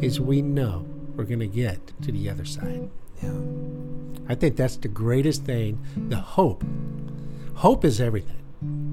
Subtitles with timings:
[0.00, 2.88] is we know we're going to get to the other side.
[3.22, 3.32] Yeah.
[4.28, 5.84] I think that's the greatest thing.
[6.08, 6.64] The hope.
[7.54, 8.36] Hope is everything.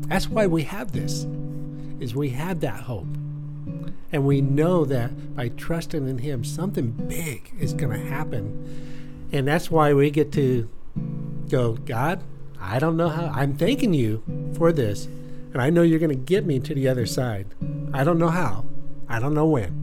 [0.08, 1.26] That's why we have this.
[2.00, 3.08] Is we have that hope.
[4.12, 9.30] And we know that by trusting in him something big is going to happen.
[9.32, 10.70] And that's why we get to
[11.50, 12.24] go, God,
[12.60, 14.24] I don't know how I'm thanking you
[14.58, 15.06] for this.
[15.06, 17.48] And I know you're going to get me to the other side.
[17.94, 18.66] I don't know how.
[19.08, 19.77] I don't know when.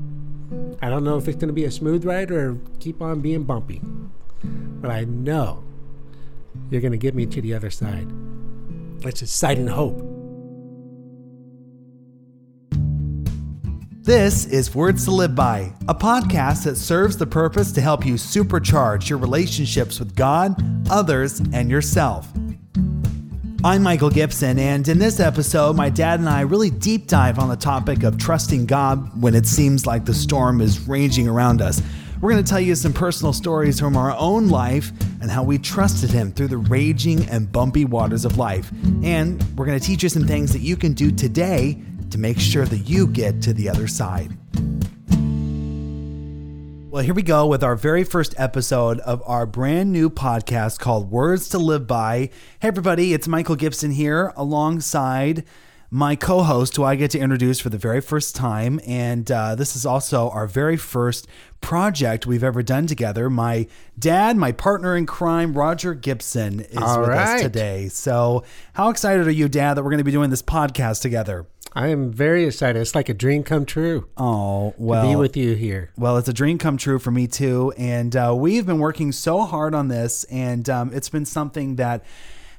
[0.82, 3.44] I don't know if it's going to be a smooth ride or keep on being
[3.44, 3.80] bumpy.
[4.42, 5.64] But I know
[6.70, 8.10] you're going to get me to the other side.
[9.02, 10.02] It's exciting hope.
[14.02, 18.14] This is Words to Live By, a podcast that serves the purpose to help you
[18.14, 22.30] supercharge your relationships with God, others, and yourself.
[23.64, 27.48] I'm Michael Gibson, and in this episode, my dad and I really deep dive on
[27.48, 31.80] the topic of trusting God when it seems like the storm is raging around us.
[32.20, 35.56] We're going to tell you some personal stories from our own life and how we
[35.56, 38.70] trusted Him through the raging and bumpy waters of life.
[39.02, 42.38] And we're going to teach you some things that you can do today to make
[42.38, 44.30] sure that you get to the other side.
[46.94, 51.10] Well, here we go with our very first episode of our brand new podcast called
[51.10, 52.30] Words to Live By.
[52.60, 55.42] Hey, everybody, it's Michael Gibson here alongside
[55.90, 58.78] my co host, who I get to introduce for the very first time.
[58.86, 61.26] And uh, this is also our very first
[61.60, 63.28] project we've ever done together.
[63.28, 63.66] My
[63.98, 67.34] dad, my partner in crime, Roger Gibson, is All with right.
[67.34, 67.88] us today.
[67.88, 71.44] So, how excited are you, Dad, that we're going to be doing this podcast together?
[71.76, 72.80] I am very excited.
[72.80, 75.08] It's like a dream come true Oh, to well.
[75.08, 75.90] be with you here.
[75.98, 77.72] Well, it's a dream come true for me too.
[77.76, 82.04] And uh, we've been working so hard on this, and um, it's been something that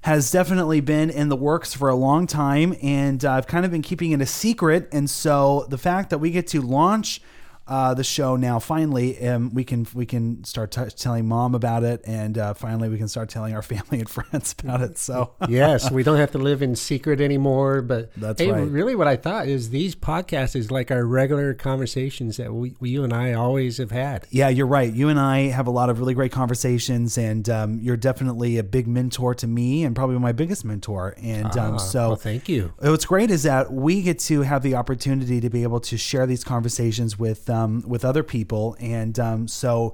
[0.02, 2.76] has definitely been in the works for a long time.
[2.82, 4.90] And uh, I've kind of been keeping it a secret.
[4.92, 7.22] And so the fact that we get to launch
[7.68, 11.84] uh, the show now finally um, we can we can start t- telling mom about
[11.84, 15.34] it and uh, finally we can start telling our family and friends about it so
[15.50, 17.82] yes, we don't have to live in secret anymore.
[17.82, 18.68] But That's hey, right.
[18.68, 22.90] really, what I thought is these podcasts is like our regular conversations that we, we
[22.90, 24.26] you and I always have had.
[24.30, 24.92] Yeah, you're right.
[24.92, 28.64] You and I have a lot of really great conversations, and um, you're definitely a
[28.64, 31.16] big mentor to me, and probably my biggest mentor.
[31.22, 32.74] And um, Ah, so, well, thank you.
[32.80, 36.26] what's great is that we get to have the opportunity to be able to share
[36.26, 39.94] these conversations with um, with other people, and um, so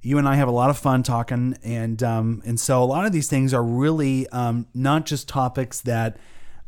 [0.00, 3.06] you and I have a lot of fun talking, and um, and so a lot
[3.06, 6.16] of these things are really um, not just topics that.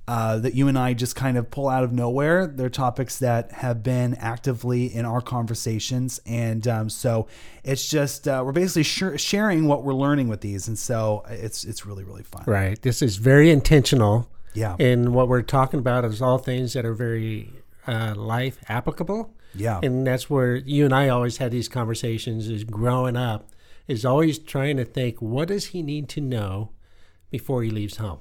[0.06, 2.46] Uh, that you and I just kind of pull out of nowhere.
[2.46, 7.26] They're topics that have been actively in our conversations, and um, so
[7.62, 11.64] it's just uh, we're basically sh- sharing what we're learning with these, and so it's
[11.64, 12.44] it's really really fun.
[12.46, 12.78] Right.
[12.82, 14.28] This is very intentional.
[14.52, 14.76] Yeah.
[14.78, 17.50] And what we're talking about is all things that are very
[17.86, 19.30] uh, life applicable.
[19.54, 19.80] Yeah.
[19.82, 23.50] And that's where you and I always had these conversations is growing up
[23.86, 26.70] is always trying to think what does he need to know
[27.30, 28.20] before he leaves home.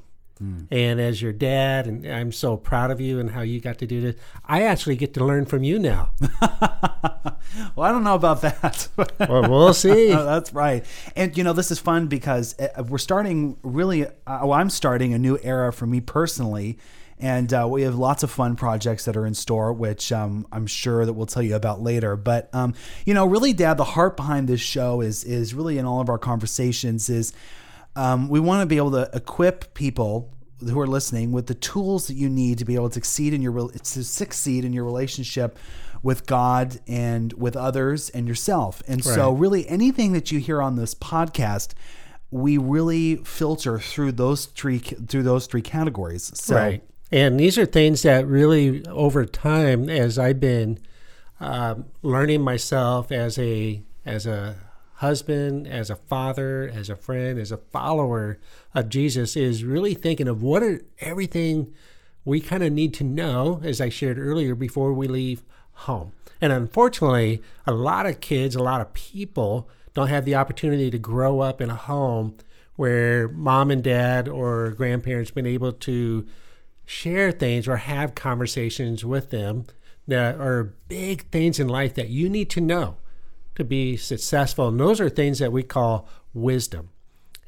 [0.72, 3.88] And as your dad, and I'm so proud of you and how you got to
[3.88, 4.18] do this.
[4.44, 6.10] I actually get to learn from you now.
[7.76, 8.88] Well, I don't know about that.
[9.20, 10.12] well, we'll see.
[10.14, 10.86] Oh, that's right.
[11.16, 14.06] And you know, this is fun because uh, we're starting really.
[14.06, 16.78] Uh, well, I'm starting a new era for me personally,
[17.20, 20.68] and uh, we have lots of fun projects that are in store, which um, I'm
[20.68, 22.16] sure that we'll tell you about later.
[22.16, 22.74] But um,
[23.06, 26.10] you know, really, Dad, the heart behind this show is is really in all of
[26.10, 27.34] our conversations is
[27.96, 32.08] um, we want to be able to equip people who are listening with the tools
[32.08, 35.58] that you need to be able to succeed in your to succeed in your relationship
[36.02, 38.84] with God and with others and yourself.
[38.88, 41.74] And so really anything that you hear on this podcast
[42.34, 46.32] we really filter through those three through those three categories.
[46.34, 46.84] So Right.
[47.14, 50.80] And these are things that really, over time, as I've been
[51.40, 54.56] um, learning myself as a as a
[54.96, 58.40] husband, as a father, as a friend, as a follower
[58.74, 61.72] of Jesus, is really thinking of what are everything
[62.26, 65.44] we kind of need to know, as I shared earlier, before we leave
[65.74, 66.14] home.
[66.42, 70.98] And unfortunately, a lot of kids, a lot of people don't have the opportunity to
[70.98, 72.38] grow up in a home
[72.76, 76.26] where mom and dad or grandparents been able to
[76.86, 79.66] share things or have conversations with them
[80.08, 82.98] that are big things in life that you need to know
[83.56, 84.68] to be successful.
[84.68, 86.90] And those are things that we call wisdom.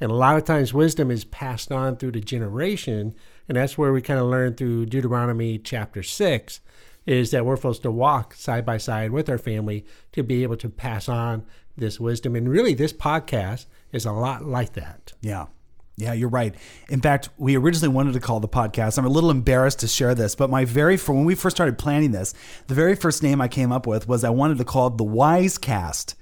[0.00, 3.14] And a lot of times, wisdom is passed on through the generation.
[3.48, 6.60] And that's where we kind of learn through Deuteronomy chapter 6
[7.06, 10.56] is that we're supposed to walk side by side with our family to be able
[10.56, 11.46] to pass on
[11.76, 12.34] this wisdom.
[12.34, 15.12] And really, this podcast is a lot like that.
[15.22, 15.46] yeah.
[15.96, 16.54] Yeah, you're right.
[16.90, 18.98] In fact, we originally wanted to call the podcast.
[18.98, 22.12] I'm a little embarrassed to share this, but my very when we first started planning
[22.12, 22.34] this,
[22.66, 25.04] the very first name I came up with was I wanted to call it the
[25.04, 26.14] Wise Cast.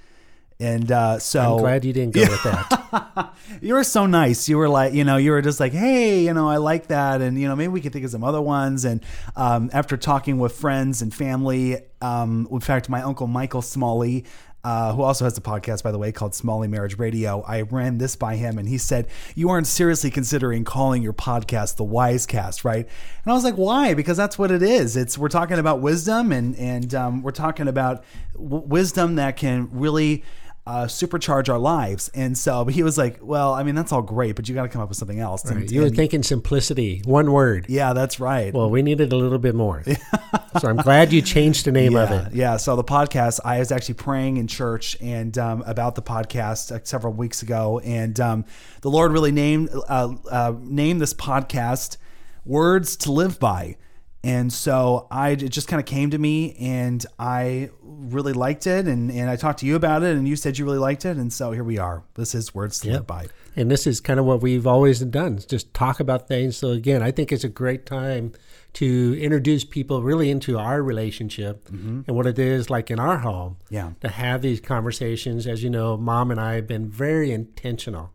[0.61, 3.35] And uh, so I'm glad you didn't go with that.
[3.61, 4.49] you were so nice.
[4.49, 7.21] You were like, you know, you were just like, hey, you know, I like that,
[7.21, 8.85] and you know, maybe we could think of some other ones.
[8.85, 9.03] And
[9.35, 14.25] um, after talking with friends and family, um, in fact, my uncle Michael Smalley.
[14.65, 17.43] Uh, who also has a podcast, by the way, called Smalley Marriage Radio.
[17.43, 21.77] I ran this by him, and he said, "You aren't seriously considering calling your podcast
[21.77, 24.97] the Wisecast, right?" And I was like, "Why?" Because that's what it is.
[24.97, 29.69] It's we're talking about wisdom, and and um, we're talking about w- wisdom that can
[29.71, 30.25] really
[30.67, 32.11] uh, supercharge our lives.
[32.15, 34.63] And so, but he was like, well, I mean, that's all great, but you got
[34.63, 35.45] to come up with something else.
[35.45, 35.59] Right.
[35.59, 37.67] And, You were and- thinking simplicity, one word.
[37.69, 38.53] yeah, that's right.
[38.55, 39.83] Well, we needed a little bit more.
[40.59, 42.33] so I'm glad you changed the name of it.
[42.33, 42.57] yeah.
[42.57, 46.81] So the podcast, I was actually praying in church and um, about the podcast uh,
[46.85, 48.45] several weeks ago, and um,
[48.81, 51.99] the Lord really named uh, uh, named this podcast
[52.47, 53.77] "Words to Live By."
[54.23, 57.69] And so I it just kind of came to me, and I
[57.99, 60.65] really liked it, and and I talked to you about it, and you said you
[60.65, 62.03] really liked it, and so here we are.
[62.15, 63.27] This is "Words to Live By."
[63.57, 66.57] And this is kind of what we've always done, is just talk about things.
[66.57, 68.33] So again, I think it's a great time
[68.75, 72.01] to introduce people really into our relationship mm-hmm.
[72.07, 73.57] and what it is like in our home.
[73.71, 73.93] Yeah.
[74.01, 75.47] To have these conversations.
[75.47, 78.11] As you know, mom and I have been very intentional.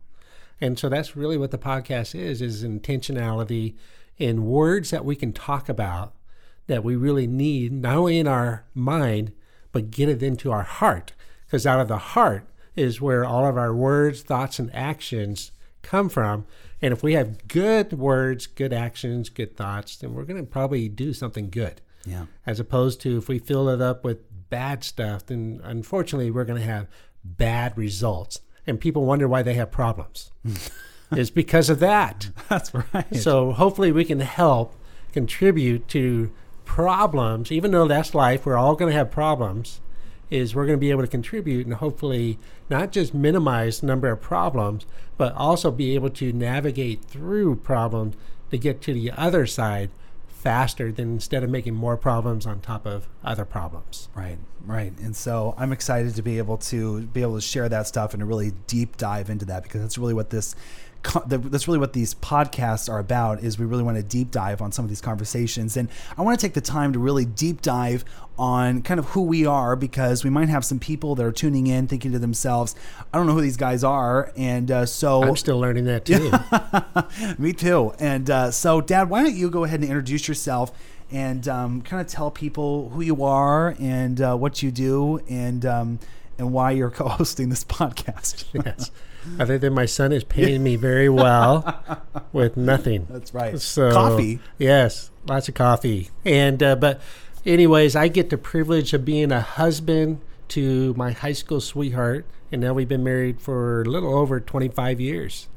[0.60, 3.76] And so that's really what the podcast is, is intentionality
[4.18, 6.14] in words that we can talk about
[6.66, 9.32] that we really need, not only in our mind,
[9.72, 11.12] but get it into our heart.
[11.46, 12.46] Because out of the heart
[12.76, 15.52] is where all of our words, thoughts, and actions
[15.82, 16.46] come from.
[16.82, 20.88] And if we have good words, good actions, good thoughts, then we're going to probably
[20.88, 21.80] do something good.
[22.06, 22.26] Yeah.
[22.46, 24.18] As opposed to if we fill it up with
[24.48, 26.86] bad stuff, then unfortunately we're going to have
[27.24, 28.40] bad results.
[28.66, 30.30] And people wonder why they have problems.
[31.12, 32.30] it's because of that.
[32.48, 33.16] That's right.
[33.16, 34.76] So hopefully we can help
[35.12, 36.32] contribute to
[36.70, 39.80] problems, even though that's life, we're all going to have problems,
[40.30, 42.38] is we're going to be able to contribute and hopefully
[42.70, 44.86] not just minimize the number of problems,
[45.18, 48.14] but also be able to navigate through problems
[48.52, 49.90] to get to the other side
[50.28, 54.08] faster than instead of making more problems on top of other problems.
[54.14, 54.92] Right, right.
[55.00, 58.20] And so I'm excited to be able to be able to share that stuff and
[58.20, 60.54] to really deep dive into that because that's really what this
[61.26, 64.70] that's really what these podcasts are about is we really want to deep dive on
[64.70, 65.88] some of these conversations and
[66.18, 68.04] I want to take the time to really deep dive
[68.38, 71.66] on kind of who we are because we might have some people that are tuning
[71.66, 72.74] in thinking to themselves
[73.12, 77.38] I don't know who these guys are and uh, so I'm still learning that too.
[77.42, 77.92] me too.
[77.98, 80.72] And uh, so, Dad, why don't you go ahead and introduce yourself
[81.10, 85.66] and um, kind of tell people who you are and uh, what you do and
[85.66, 85.98] um,
[86.38, 88.44] and why you're co-hosting this podcast.
[88.52, 88.90] yes.
[89.38, 91.82] Other than my son is paying me very well
[92.32, 93.06] with nothing.
[93.10, 93.60] That's right.
[93.60, 94.40] So Coffee.
[94.58, 96.10] Yes, lots of coffee.
[96.24, 97.00] And uh, but,
[97.44, 102.60] anyways, I get the privilege of being a husband to my high school sweetheart, and
[102.60, 105.48] now we've been married for a little over 25 years.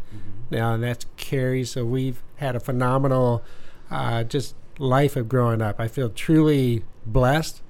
[0.51, 1.63] Now, and that's Carrie.
[1.63, 3.43] So we've had a phenomenal,
[3.89, 5.79] uh, just life of growing up.
[5.79, 7.63] I feel truly blessed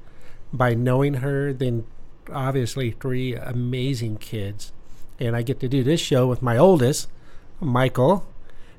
[0.51, 1.53] by knowing her.
[1.53, 1.85] Then,
[2.29, 4.72] obviously, three amazing kids,
[5.19, 7.07] and I get to do this show with my oldest,
[7.59, 8.25] Michael,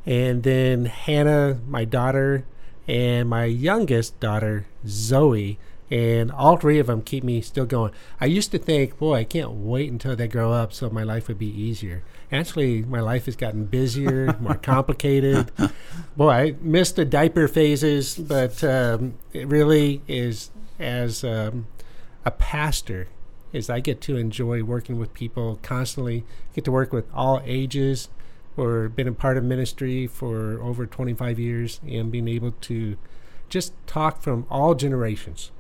[0.07, 2.45] and then Hannah, my daughter,
[2.87, 5.59] and my youngest daughter, Zoe.
[5.91, 7.93] And all three of them keep me still going.
[8.21, 11.29] I used to think, boy, I can't wait until they grow up so my life
[11.29, 12.03] would be easier.
[12.33, 15.53] Actually, my life has gotten busier, more complicated.
[16.17, 21.67] Boy, I missed the diaper phases, but um, it really is as um,
[22.25, 23.09] a pastor
[23.55, 26.25] is I get to enjoy working with people constantly.
[26.55, 28.09] Get to work with all ages,
[28.57, 32.97] or been a part of ministry for over 25 years, and being able to
[33.49, 35.53] just talk from all generations,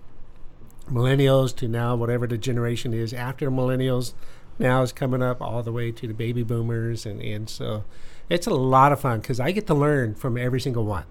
[0.91, 4.13] millennials to now whatever the generation is after millennials.
[4.59, 7.85] Now is coming up all the way to the baby boomers, and and so
[8.29, 11.05] it's a lot of fun because I get to learn from every single one,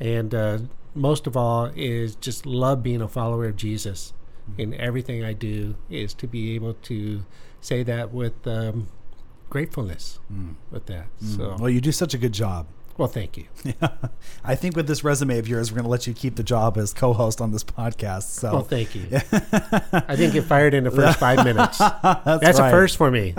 [0.00, 0.58] and uh,
[0.96, 4.12] most of all is just love being a follower of Jesus
[4.58, 7.24] in everything I do is to be able to
[7.60, 8.88] say that with um,
[9.50, 10.18] gratefulness
[10.70, 11.06] with that.
[11.24, 12.66] So, Well, you do such a good job.
[12.98, 13.44] well, thank you.
[14.44, 16.76] I think with this resume of yours, we're going to let you keep the job
[16.76, 18.24] as co-host on this podcast.
[18.24, 19.06] So Well, thank you.
[19.12, 21.78] I didn't get fired in the first five minutes.
[22.02, 22.68] that's, That's right.
[22.68, 23.34] a first for me.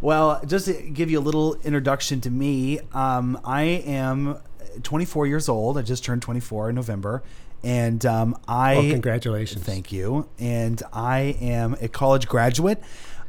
[0.00, 4.38] Well, just to give you a little introduction to me, um, I am
[4.82, 5.78] 24 years old.
[5.78, 7.22] I just turned 24 in November,
[7.62, 9.64] and um, I Well, congratulations.
[9.64, 10.28] Thank you.
[10.38, 12.82] And I am a college graduate.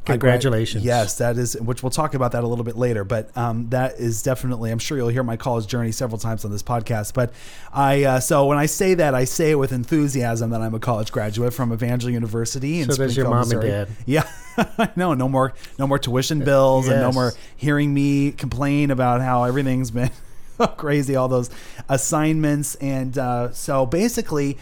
[0.04, 0.84] Congratulations.
[0.84, 3.04] yes, that is, which we'll talk about that a little bit later.
[3.04, 6.50] But um, that is definitely, I'm sure you'll hear my college journey several times on
[6.50, 7.12] this podcast.
[7.12, 7.32] But
[7.74, 10.78] I, uh, so when I say that, I say it with enthusiasm that I'm a
[10.80, 13.68] college graduate from Evangel University in So does your mom and Missouri.
[13.68, 13.88] dad.
[14.06, 14.26] Yeah,
[14.96, 19.44] no, no more, no more tuition bills, and no more hearing me complain about how
[19.44, 20.10] everything's been
[20.76, 21.50] crazy, all those
[21.88, 22.74] assignments.
[22.76, 24.58] And uh, so basically,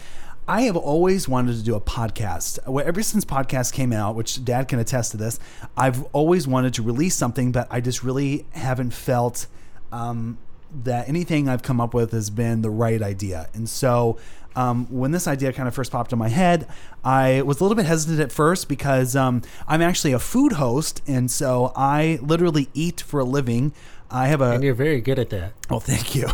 [0.47, 2.59] I have always wanted to do a podcast.
[2.67, 5.39] Ever since podcasts came out, which dad can attest to this,
[5.75, 9.47] I've always wanted to release something, but I just really haven't felt
[9.91, 10.37] um,
[10.83, 13.49] that anything I've come up with has been the right idea.
[13.53, 14.17] And so
[14.55, 16.67] um, when this idea kind of first popped in my head,
[17.03, 21.01] I was a little bit hesitant at first because um, I'm actually a food host.
[21.07, 23.73] And so I literally eat for a living.
[24.09, 24.51] I have a.
[24.51, 25.53] And you're very good at that.
[25.69, 26.27] Oh, thank you.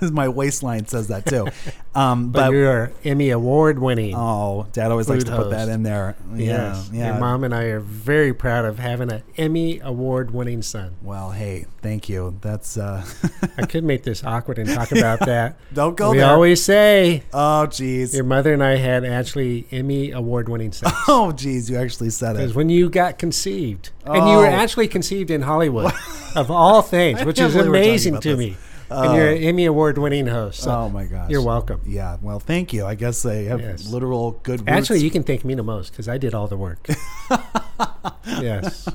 [0.12, 1.46] My waistline says that too.
[1.96, 4.14] Um, But, but you're Emmy award winning.
[4.14, 6.14] oh, Dad always likes to Food put that in there.
[6.34, 6.90] Yeah, yes.
[6.92, 7.12] yeah.
[7.12, 10.94] Your mom and I are very proud of having an Emmy award winning son.
[11.00, 12.36] Well, hey, thank you.
[12.42, 13.02] That's uh,
[13.56, 15.56] I could make this awkward and talk about that.
[15.72, 16.28] don't go we there.
[16.28, 18.12] always say oh, jeez.
[18.12, 20.92] your mother and I had actually Emmy award winning sons.
[21.08, 21.70] Oh, jeez.
[21.70, 22.40] You actually said it.
[22.40, 24.50] Because when you got conceived, and you were Oh.
[24.50, 25.94] actually conceived in Hollywood,
[26.34, 28.38] of all things, which is believe we're talking amazing to this.
[28.38, 28.56] me.
[28.90, 30.60] And you're an Emmy award winning host.
[30.60, 31.30] So oh my gosh.
[31.30, 31.80] you're welcome.
[31.86, 32.16] Yeah.
[32.22, 32.86] Well, thank you.
[32.86, 33.86] I guess I have Yes.
[33.88, 34.60] literal good.
[34.60, 34.70] Roots.
[34.72, 36.86] Actually, you can thank me the most because I did all the work.
[38.26, 38.88] yes.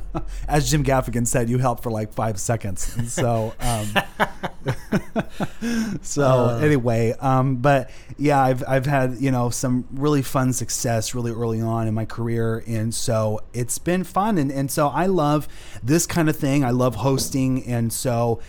[0.47, 2.95] as Jim Gaffigan said, you helped for like five seconds.
[2.97, 3.87] And so, um,
[6.01, 6.59] so Uh.
[6.63, 11.61] anyway, um, but yeah, I've, I've had, you know, some really fun success really early
[11.61, 12.63] on in my career.
[12.67, 14.37] And so it's been fun.
[14.37, 15.47] And, and so I love
[15.83, 16.63] this kind of thing.
[16.63, 17.65] I love hosting.
[17.65, 18.39] And so,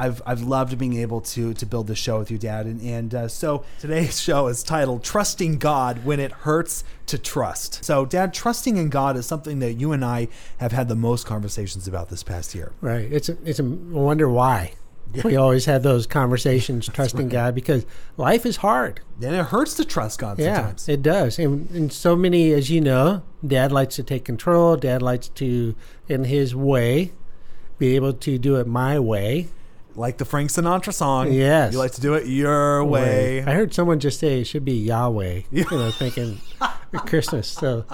[0.00, 2.66] I've, I've loved being able to to build this show with you, Dad.
[2.66, 7.84] And, and uh, so today's show is titled "Trusting God When It Hurts to Trust."
[7.84, 10.28] So, Dad, trusting in God is something that you and I
[10.58, 12.72] have had the most conversations about this past year.
[12.80, 13.12] Right.
[13.12, 14.72] It's a, it's a wonder why.
[15.24, 17.84] We always have those conversations, trusting God, because
[18.16, 19.00] life is hard.
[19.20, 20.88] And it hurts to trust God Yeah, sometimes.
[20.88, 21.36] it does.
[21.36, 24.76] And, and so many, as you know, dad likes to take control.
[24.76, 25.74] Dad likes to,
[26.08, 27.10] in his way,
[27.76, 29.48] be able to do it my way.
[29.96, 31.32] Like the Frank Sinatra song.
[31.32, 31.72] Yes.
[31.72, 33.42] you like to do it your way.
[33.44, 36.40] I heard someone just say it should be Yahweh, you know, thinking
[37.06, 37.48] Christmas.
[37.48, 37.84] So,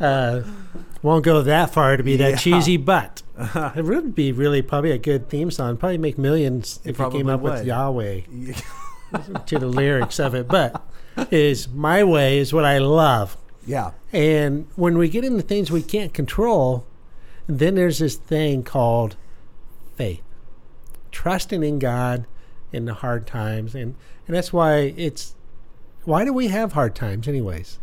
[0.00, 0.42] uh,
[1.02, 2.36] won't go that far to be that Yeah.
[2.36, 3.22] cheesy, but
[3.76, 5.76] it would be really probably a good theme song.
[5.76, 7.52] Probably make millions if you came up would.
[7.52, 8.20] with Yahweh
[9.46, 10.48] to the lyrics of it.
[10.48, 10.82] But
[11.30, 13.36] is my way is what I love.
[13.66, 16.86] yeah, And when we get into things we can't control,
[17.46, 19.16] then there's this thing called
[19.96, 20.22] faith.
[21.12, 22.26] Trusting in God
[22.72, 23.74] in the hard times.
[23.74, 23.94] And,
[24.26, 25.34] and that's why it's
[26.04, 27.78] why do we have hard times anyways?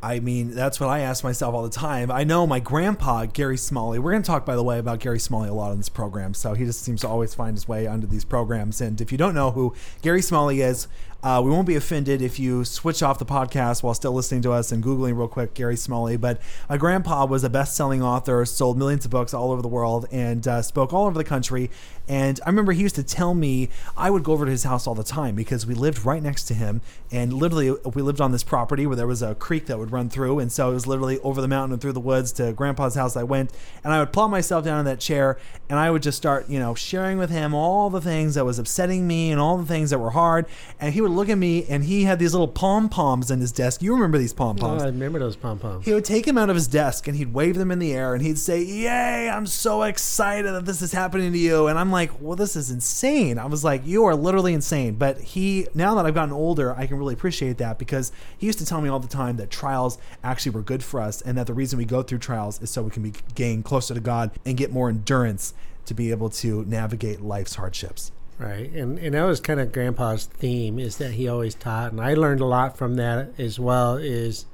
[0.00, 2.10] I mean, that's what I ask myself all the time.
[2.10, 5.18] I know my grandpa, Gary Smalley, we're going to talk, by the way, about Gary
[5.18, 6.34] Smalley a lot on this program.
[6.34, 8.80] So he just seems to always find his way onto these programs.
[8.80, 10.86] And if you don't know who Gary Smalley is,
[11.22, 14.52] uh, we won't be offended if you switch off the podcast while still listening to
[14.52, 16.16] us and Googling real quick Gary Smalley.
[16.16, 19.68] But my grandpa was a best selling author, sold millions of books all over the
[19.68, 21.70] world, and uh, spoke all over the country.
[22.08, 24.86] And I remember he used to tell me I would go over to his house
[24.86, 26.80] all the time because we lived right next to him.
[27.10, 30.08] And literally, we lived on this property where there was a creek that would run
[30.08, 30.38] through.
[30.38, 33.16] And so it was literally over the mountain and through the woods to grandpa's house
[33.16, 33.52] I went.
[33.84, 35.36] And I would plop myself down in that chair
[35.68, 38.58] and I would just start, you know, sharing with him all the things that was
[38.58, 40.46] upsetting me and all the things that were hard.
[40.80, 43.52] And he would look at me and he had these little pom poms in his
[43.52, 43.82] desk.
[43.82, 44.82] You remember these pom Oh, poms?
[44.82, 45.84] I remember those pom poms.
[45.84, 48.14] He would take him out of his desk and he'd wave them in the air
[48.14, 51.66] and he'd say, Yay, I'm so excited that this is happening to you.
[51.68, 53.38] And I'm like, Well, this is insane.
[53.38, 54.94] I was like, You are literally insane.
[54.96, 58.58] But he, now that I've gotten older, I can really appreciate that because he used
[58.58, 61.46] to tell me all the time that trials actually were good for us and that
[61.46, 64.30] the reason we go through trials is so we can be gain closer to God
[64.44, 65.54] and get more endurance
[65.86, 68.12] to be able to navigate life's hardships.
[68.38, 68.70] Right.
[68.72, 72.14] And and that was kind of grandpa's theme is that he always taught and I
[72.14, 74.46] learned a lot from that as well is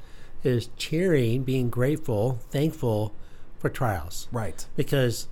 [0.42, 3.14] is cheering, being grateful, thankful
[3.58, 4.28] for trials.
[4.32, 4.66] Right.
[4.76, 5.28] Because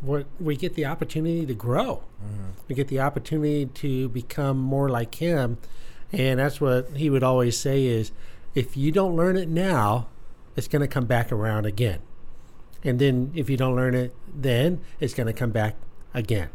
[0.00, 2.02] what we get the opportunity to grow.
[2.24, 2.50] Mm-hmm.
[2.68, 5.58] We get the opportunity to become more like him.
[6.12, 8.12] And that's what he would always say is
[8.54, 10.08] if you don't learn it now,
[10.56, 12.00] it's going to come back around again.
[12.82, 15.76] And then if you don't learn it then, it's going to come back
[16.14, 16.48] again.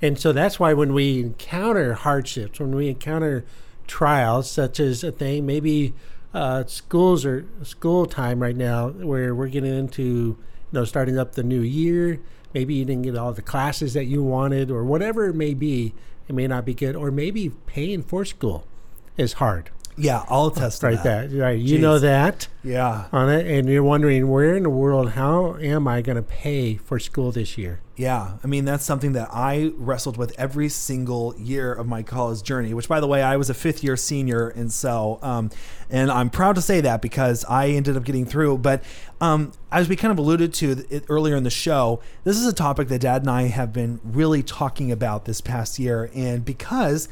[0.00, 3.44] And so that's why when we encounter hardships, when we encounter
[3.86, 5.94] trials, such as a thing, maybe
[6.32, 10.36] uh, schools or school time right now, where we're getting into, you
[10.72, 12.20] know, starting up the new year.
[12.54, 15.94] Maybe you didn't get all the classes that you wanted, or whatever it may be.
[16.28, 18.66] It may not be good, or maybe paying for school
[19.16, 19.70] is hard.
[19.96, 21.30] Yeah, I'll attest to Right, that.
[21.30, 21.58] that right.
[21.58, 25.88] You know that Yeah, on it, and you're wondering where in the world, how am
[25.88, 27.80] I going to pay for school this year?
[27.98, 28.34] Yeah.
[28.44, 32.72] I mean, that's something that I wrestled with every single year of my college journey.
[32.72, 35.50] Which, by the way, I was a fifth year senior, and so, um,
[35.90, 38.58] and I'm proud to say that because I ended up getting through.
[38.58, 38.84] But
[39.20, 42.86] um, as we kind of alluded to earlier in the show, this is a topic
[42.88, 47.08] that Dad and I have been really talking about this past year, and because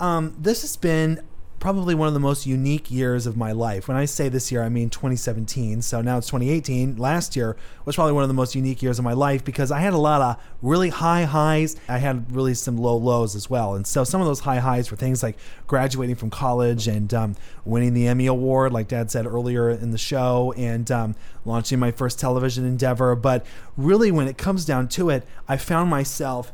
[0.00, 1.22] um, this has been
[1.58, 3.88] probably one of the most unique years of my life.
[3.88, 5.82] When I say this year, I mean 2017.
[5.82, 6.96] So now it's 2018.
[6.96, 9.80] Last year was probably one of the most unique years of my life because I
[9.80, 11.76] had a lot of really high highs.
[11.88, 13.74] I had really some low lows as well.
[13.74, 17.36] And so some of those high highs were things like graduating from college and um,
[17.64, 21.90] winning the Emmy Award, like Dad said earlier in the show, and um, launching my
[21.90, 23.14] first television endeavor.
[23.14, 23.46] But
[23.76, 26.52] really, when it comes down to it, I found myself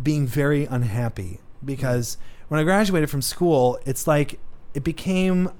[0.00, 2.16] being very unhappy because
[2.48, 4.38] when I graduated from school, it's like
[4.74, 5.50] it became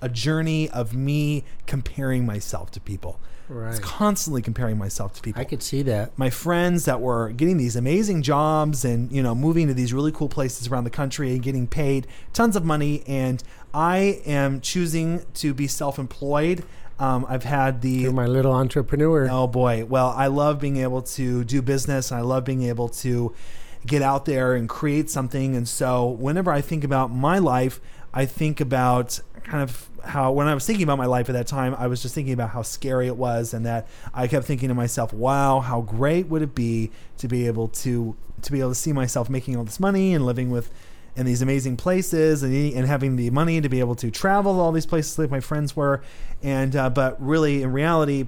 [0.00, 3.20] a journey of me comparing myself to people.
[3.48, 3.82] Right.
[3.82, 5.42] constantly comparing myself to people.
[5.42, 6.16] I could see that.
[6.16, 10.12] my friends that were getting these amazing jobs and you know moving to these really
[10.12, 13.42] cool places around the country and getting paid tons of money and
[13.74, 16.64] I am choosing to be self-employed.
[16.98, 19.28] Um, I've had the You're my little entrepreneur.
[19.30, 19.84] Oh boy.
[19.84, 22.10] Well, I love being able to do business.
[22.10, 23.34] And I love being able to
[23.86, 25.56] get out there and create something.
[25.56, 27.80] And so whenever I think about my life,
[28.14, 31.46] I think about kind of how when I was thinking about my life at that
[31.46, 34.68] time, I was just thinking about how scary it was and that I kept thinking
[34.68, 38.70] to myself, wow, how great would it be to be able to to be able
[38.70, 40.70] to see myself making all this money and living with
[41.14, 44.72] in these amazing places and, and having the money to be able to travel all
[44.72, 46.02] these places like my friends were
[46.42, 48.26] and uh, but really in reality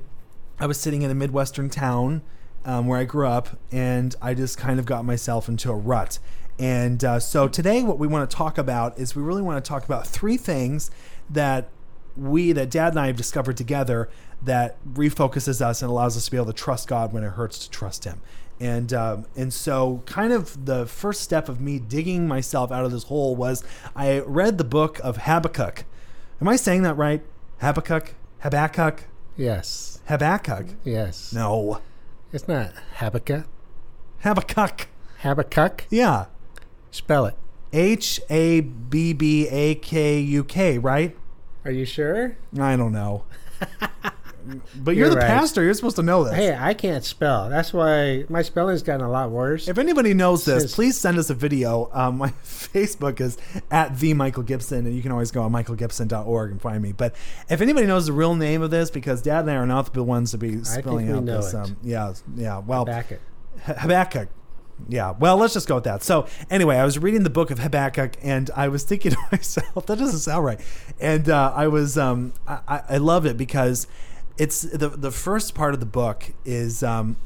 [0.61, 2.23] I was sitting in a midwestern town
[2.64, 6.18] um, where I grew up, and I just kind of got myself into a rut.
[6.59, 9.68] And uh, so today, what we want to talk about is we really want to
[9.68, 10.90] talk about three things
[11.28, 11.68] that
[12.16, 14.09] we, that Dad and I have discovered together,
[14.42, 17.59] that refocuses us and allows us to be able to trust God when it hurts
[17.61, 18.21] to trust Him.
[18.61, 22.92] And um, and so, kind of the first step of me digging myself out of
[22.92, 23.64] this hole was
[23.97, 25.85] I read the book of Habakkuk.
[26.40, 27.23] Am I saying that right?
[27.61, 29.04] Habakkuk, Habakkuk,
[29.37, 30.00] Yes.
[30.06, 30.66] Habakkuk.
[30.85, 31.33] Yes.
[31.33, 31.80] No.
[32.34, 33.46] It's not Habakkuk.
[34.24, 34.88] Habakkuk.
[35.18, 35.85] Habakkuk.
[35.88, 36.26] Yeah.
[36.90, 37.37] Spell it.
[37.72, 41.16] H A B B A K U K, right?
[41.64, 42.37] Are you sure?
[42.59, 43.22] I don't know.
[44.76, 45.26] but you're, You're the right.
[45.26, 45.62] pastor.
[45.62, 46.35] You're supposed to know this.
[46.35, 47.48] Hey, I can't spell.
[47.48, 49.68] That's why my spelling's gotten a lot worse.
[49.68, 51.90] If anybody knows this, Says- please send us a video.
[51.92, 53.38] Um, my Facebook is
[53.70, 56.92] at the Michael Gibson, and you can always go on michaelgibson.org and find me.
[56.92, 57.14] But
[57.48, 60.04] if anybody knows the real name of this, because Dad and I are not the
[60.04, 61.54] ones to be spelling out this.
[61.54, 62.59] Um, yeah, yeah.
[62.59, 63.20] Well, Habakkuk.
[63.62, 64.28] Habakkuk.
[64.88, 66.02] Yeah, well, let's just go with that.
[66.02, 69.87] So, anyway, I was reading the book of Habakkuk, and I was thinking to myself,
[69.87, 70.61] that doesn't sound right.
[71.00, 73.87] And uh, I was, um, I I love it because
[74.37, 77.16] it's the the first part of the book is um,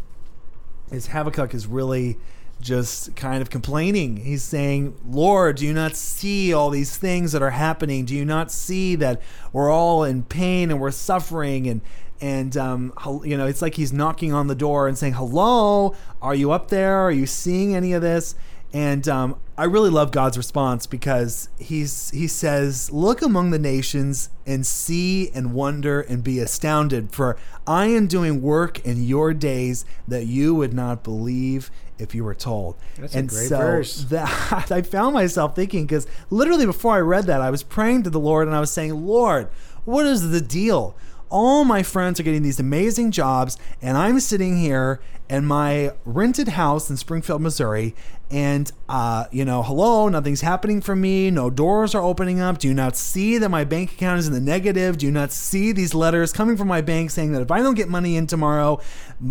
[0.91, 2.19] is Habakkuk is really
[2.61, 4.17] just kind of complaining.
[4.17, 8.05] He's saying, Lord, do you not see all these things that are happening?
[8.05, 11.69] Do you not see that we're all in pain and we're suffering?
[11.69, 11.81] And,
[12.21, 12.93] and um,
[13.25, 16.69] you know, it's like he's knocking on the door and saying, Hello, are you up
[16.69, 16.99] there?
[16.99, 18.35] Are you seeing any of this?
[18.73, 24.29] And um, I really love God's response because he's he says, "Look among the nations
[24.47, 29.87] and see and wonder and be astounded, for I am doing work in your days
[30.07, 34.05] that you would not believe if you were told." That's a and great so verse.
[34.11, 38.11] that I found myself thinking because literally before I read that, I was praying to
[38.11, 39.49] the Lord and I was saying, "Lord,
[39.87, 40.95] what is the deal?"
[41.31, 46.49] all my friends are getting these amazing jobs and i'm sitting here in my rented
[46.49, 47.95] house in springfield missouri
[48.31, 52.69] and uh, you know hello nothing's happening for me no doors are opening up do
[52.69, 55.73] you not see that my bank account is in the negative do you not see
[55.73, 58.79] these letters coming from my bank saying that if i don't get money in tomorrow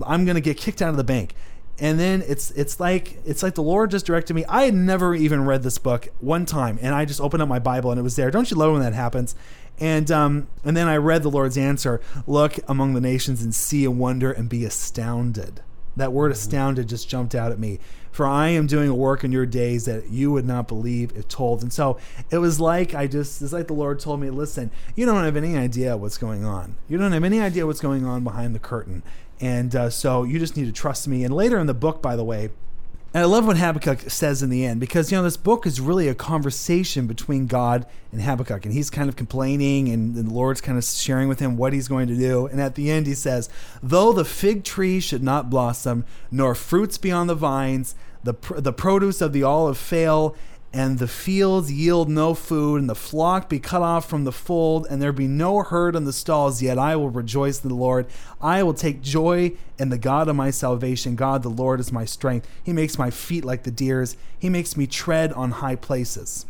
[0.06, 1.36] i'm going to get kicked out of the bank
[1.80, 4.44] and then it's it's like it's like the Lord just directed me.
[4.46, 7.60] I had never even read this book one time, and I just opened up my
[7.60, 8.32] Bible and it was there.
[8.32, 9.36] Don't you love when that happens?
[9.80, 13.86] And um, and then I read the Lord's answer: Look among the nations and see
[13.86, 15.62] and wonder and be astounded.
[15.96, 17.80] That word astounded just jumped out at me.
[18.18, 21.28] For I am doing a work in your days that you would not believe if
[21.28, 21.62] told.
[21.62, 22.00] And so
[22.32, 25.38] it was like I just, it's like the Lord told me, listen, you don't have
[25.38, 26.78] any idea what's going on.
[26.90, 29.04] You don't have any idea what's going on behind the curtain.
[29.40, 31.26] And uh, so you just need to trust me.
[31.26, 32.50] And later in the book, by the way,
[33.14, 35.80] and I love what Habakkuk says in the end because, you know, this book is
[35.80, 38.66] really a conversation between God and Habakkuk.
[38.66, 41.88] And he's kind of complaining, and the Lord's kind of sharing with him what he's
[41.88, 42.48] going to do.
[42.48, 43.50] And at the end, he says,
[43.82, 48.60] Though the fig tree should not blossom, nor fruits be on the vines, the, pr-
[48.60, 50.36] the produce of the olive fail,
[50.74, 54.86] and the fields yield no food, and the flock be cut off from the fold,
[54.90, 58.06] and there be no herd in the stalls, yet I will rejoice in the Lord.
[58.42, 61.16] I will take joy in the God of my salvation.
[61.16, 62.48] God, the Lord, is my strength.
[62.62, 66.46] He makes my feet like the deer's, He makes me tread on high places.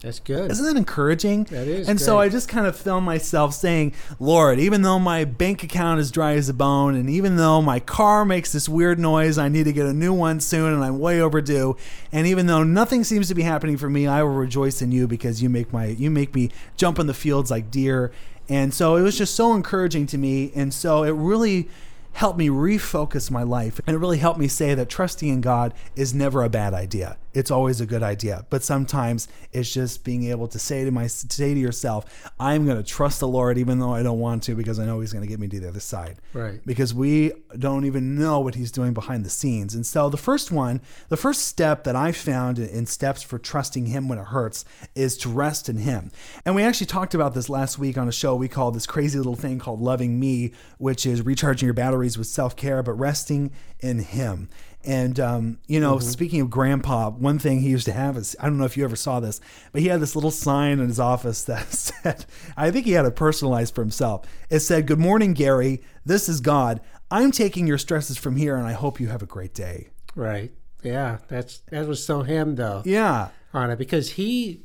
[0.00, 0.50] That's good.
[0.50, 1.44] Isn't that encouraging?
[1.44, 2.18] That is And so.
[2.18, 6.34] I just kind of found myself saying, Lord, even though my bank account is dry
[6.34, 9.72] as a bone, and even though my car makes this weird noise, I need to
[9.72, 11.76] get a new one soon and I'm way overdue.
[12.12, 15.06] And even though nothing seems to be happening for me, I will rejoice in you
[15.06, 18.12] because you make my you make me jump in the fields like deer.
[18.48, 20.52] And so it was just so encouraging to me.
[20.54, 21.68] And so it really
[22.12, 23.80] helped me refocus my life.
[23.86, 27.18] And it really helped me say that trusting in God is never a bad idea.
[27.36, 28.46] It's always a good idea.
[28.48, 32.78] But sometimes it's just being able to say to my say to yourself, I'm going
[32.78, 35.22] to trust the Lord even though I don't want to because I know he's going
[35.22, 36.16] to get me to the other side.
[36.32, 36.60] Right.
[36.64, 39.74] Because we don't even know what he's doing behind the scenes.
[39.74, 43.84] And so the first one, the first step that I found in steps for trusting
[43.84, 46.10] him when it hurts is to rest in him.
[46.46, 49.18] And we actually talked about this last week on a show we called this crazy
[49.18, 53.98] little thing called loving me, which is recharging your batteries with self-care but resting in
[53.98, 54.48] him.
[54.86, 58.46] And um, you know, speaking of grandpa, one thing he used to have is I
[58.46, 59.40] don't know if you ever saw this,
[59.72, 62.24] but he had this little sign in his office that said,
[62.56, 64.26] I think he had it personalized for himself.
[64.48, 65.82] It said, "Good morning, Gary.
[66.04, 66.80] This is God.
[67.10, 70.52] I'm taking your stresses from here, and I hope you have a great day." Right.
[70.84, 71.18] Yeah.
[71.26, 74.62] That's that was so him though Yeah, on it because he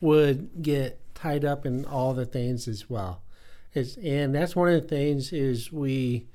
[0.00, 3.22] would get tied up in all the things as well.
[3.74, 6.28] It's, and that's one of the things is we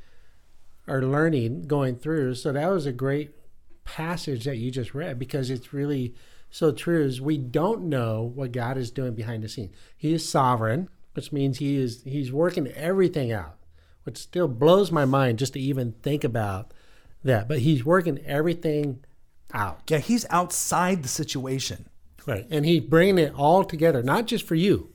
[0.87, 2.35] are learning going through.
[2.35, 3.31] So that was a great
[3.85, 6.15] passage that you just read because it's really
[6.49, 9.75] so true is we don't know what God is doing behind the scenes.
[9.97, 13.55] He is sovereign, which means he is he's working everything out,
[14.03, 16.73] which still blows my mind just to even think about
[17.23, 17.47] that.
[17.47, 19.03] But he's working everything
[19.53, 19.81] out.
[19.89, 21.87] yeah, he's outside the situation.
[22.25, 22.47] Right.
[22.49, 24.93] And he's bringing it all together, not just for you,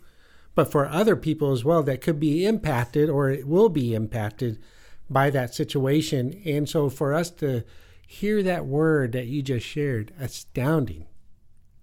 [0.54, 4.58] but for other people as well that could be impacted or it will be impacted
[5.10, 6.40] by that situation.
[6.44, 7.64] And so for us to
[8.06, 11.06] hear that word that you just shared, astounding,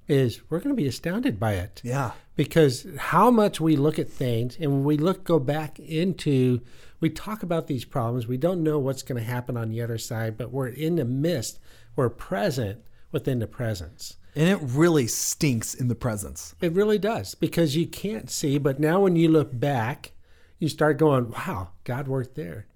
[0.07, 1.81] is we're going to be astounded by it.
[1.83, 6.61] Yeah, because how much we look at things and when we look go back into
[6.99, 8.25] we talk about these problems.
[8.25, 11.05] We don't know what's going to happen on the other side but we're in the
[11.05, 11.59] midst
[11.95, 14.17] we're present within the presence.
[14.35, 16.55] And it really stinks in the presence.
[16.61, 20.11] it really does because you can't see but now when you look back
[20.59, 22.67] you start going wow god worked there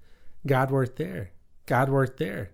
[0.50, 1.32] god worked there
[1.66, 2.52] god worked there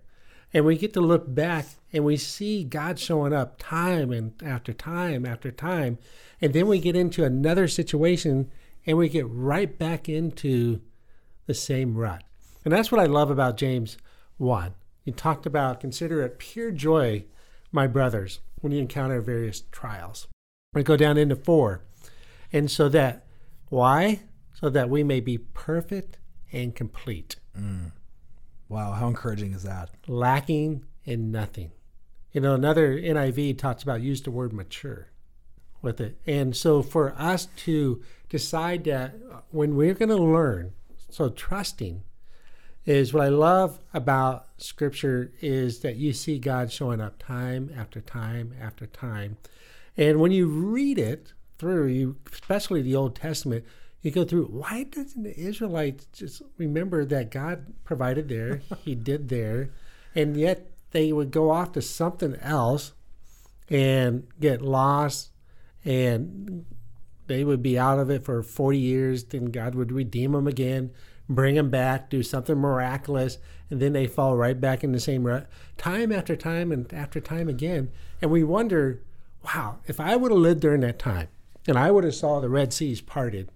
[0.52, 4.72] and we get to look back and we see God showing up time and after
[4.72, 5.98] time after time.
[6.40, 8.50] And then we get into another situation
[8.86, 10.80] and we get right back into
[11.46, 12.22] the same rut.
[12.64, 13.98] And that's what I love about James
[14.38, 14.74] 1.
[15.04, 17.24] He talked about consider it pure joy,
[17.70, 20.26] my brothers, when you encounter various trials.
[20.72, 21.84] We go down into 4.
[22.52, 23.26] And so that,
[23.68, 24.22] why?
[24.54, 26.18] So that we may be perfect
[26.52, 27.92] and complete Mm.
[28.68, 29.90] Wow, how encouraging is that?
[30.06, 31.70] lacking in nothing.
[32.32, 35.08] You know, another NIV talks about use the word mature
[35.80, 36.18] with it.
[36.26, 39.14] And so for us to decide that
[39.50, 40.72] when we're going to learn,
[41.08, 42.02] so trusting
[42.84, 48.00] is what I love about scripture is that you see God showing up time after
[48.00, 49.38] time after time.
[49.96, 53.64] And when you read it through, you especially the Old Testament,
[54.02, 59.28] you go through why doesn't the Israelites just remember that God provided there, He did
[59.28, 59.70] there,
[60.14, 62.92] and yet they would go off to something else
[63.68, 65.30] and get lost
[65.84, 66.64] and
[67.26, 70.92] they would be out of it for 40 years then god would redeem them again
[71.28, 73.38] bring them back do something miraculous
[73.70, 77.20] and then they fall right back in the same rut time after time and after
[77.20, 77.90] time again.
[78.22, 79.02] And we wonder
[79.44, 81.28] wow if i would have lived during that time
[81.66, 83.50] and i would have saw the red seas parted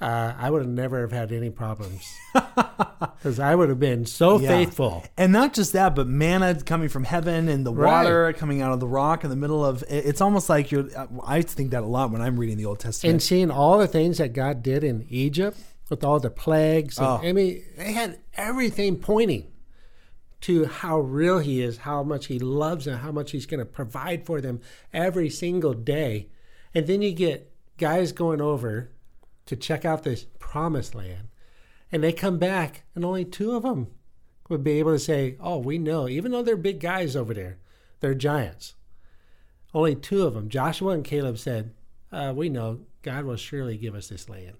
[0.00, 2.04] uh, i would have never have had any problems
[2.34, 4.48] because i would have been so Yeah.
[4.48, 8.02] faithful And not just that, but manna coming from heaven and the Right.
[8.04, 10.88] water coming out of the rock in the middle of it's almost like you're
[11.26, 13.10] I think that a lot when I'm reading the Old Testament.
[13.12, 16.98] and seeing all the things that God did in Egypt with all the plagues.
[16.98, 17.20] And, Oh.
[17.22, 19.46] I mean, they had everything pointing
[20.42, 23.64] to how real He is, how much He loves them, how much He's going to
[23.66, 24.60] provide for them
[24.92, 26.28] every single day.
[26.74, 28.90] And then you get guys going over
[29.46, 31.28] to check out this promised land,
[31.90, 33.88] and they come back, and only two of them
[34.48, 37.58] would be able to say, Oh, we know, even though they're big guys over there,
[38.00, 38.74] they're giants.
[39.74, 41.74] Only two of them, Joshua and Caleb, said,
[42.12, 44.54] uh, We know God will surely give us this land.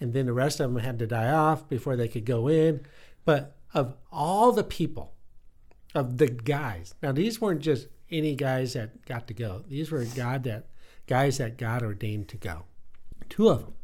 [0.00, 2.86] And then the rest of them had to die off before they could go in.
[3.24, 5.12] But of all the people,
[5.94, 9.64] of the guys, now these weren't just any guys that got to go.
[9.68, 10.66] These were God that
[11.06, 12.64] guys that God ordained to go.
[13.28, 13.74] Two of them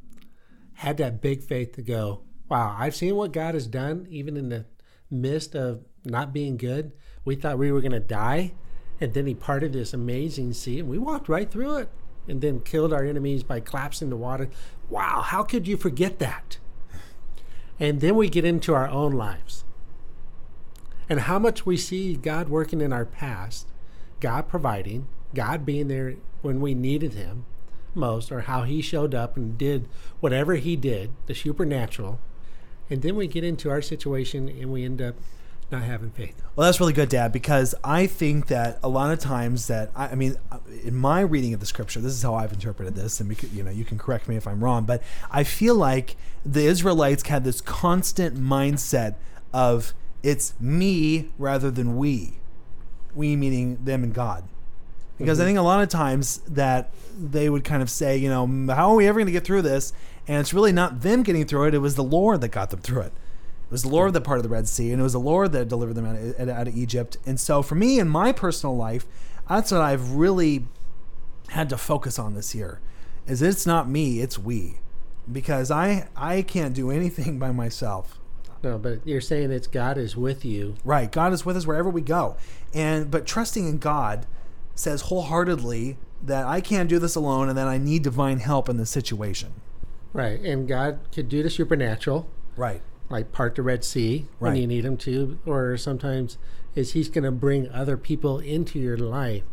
[0.77, 2.23] had that big faith to go.
[2.49, 4.67] Wow, I've seen what God has done, even in the
[5.11, 6.93] midst of not being good.
[7.25, 8.55] We thought we were going to die,
[9.01, 11.89] and then He parted this amazing sea, and we walked right through it,
[12.29, 14.49] and then killed our enemies by collapsing the water.
[14.89, 16.59] Wow, how could you forget that?
[17.79, 19.65] And then we get into our own lives
[21.09, 23.69] and how much we see God working in our past,
[24.21, 27.45] God providing, God being there when we needed Him
[27.96, 29.88] most, or how He showed up and did
[30.20, 32.20] whatever He did, the supernatural.
[32.88, 35.16] And then we get into our situation and we end up
[35.70, 36.40] not having faith.
[36.54, 40.09] Well, that's really good, Dad, because I think that a lot of times that I,
[40.09, 40.37] I mean,
[40.85, 43.70] in my reading of the scripture, this is how I've interpreted this, and you know,
[43.70, 47.61] you can correct me if I'm wrong, but I feel like the Israelites had this
[47.61, 49.16] constant mindset
[49.52, 52.38] of it's me rather than we.
[53.14, 54.44] We meaning them and God.
[55.18, 55.42] Because mm-hmm.
[55.42, 58.90] I think a lot of times that they would kind of say, you know, how
[58.90, 59.92] are we ever going to get through this?
[60.29, 61.74] And it's really not them getting through it.
[61.74, 63.12] It was the Lord that got them through it.
[63.66, 65.52] It was the Lord that part of the Red Sea, and it was the Lord
[65.52, 67.16] that delivered them out of, out of Egypt.
[67.26, 69.07] And so, for me in my personal life,
[69.48, 70.66] that's what I've really
[71.48, 72.81] had to focus on this year.
[73.26, 74.79] Is it's not me, it's we,
[75.31, 78.20] because I I can't do anything by myself.
[78.62, 80.76] No, but you're saying it's God is with you.
[80.85, 82.37] Right, God is with us wherever we go,
[82.72, 84.26] and but trusting in God
[84.77, 88.77] says wholeheartedly that I can't do this alone, and that I need divine help in
[88.77, 89.53] this situation.
[90.12, 92.29] Right, and God could do the supernatural.
[92.57, 94.61] Right like part the Red Sea when right.
[94.61, 96.39] you need him to, or sometimes
[96.75, 99.45] is he's going to bring other people into your life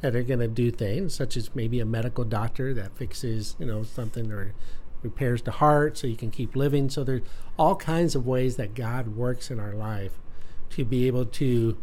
[0.00, 3.66] that are going to do things, such as maybe a medical doctor that fixes, you
[3.66, 4.54] know, something or
[5.02, 6.88] repairs the heart so you can keep living.
[6.90, 7.22] So there's
[7.58, 10.12] all kinds of ways that God works in our life
[10.70, 11.78] to be able to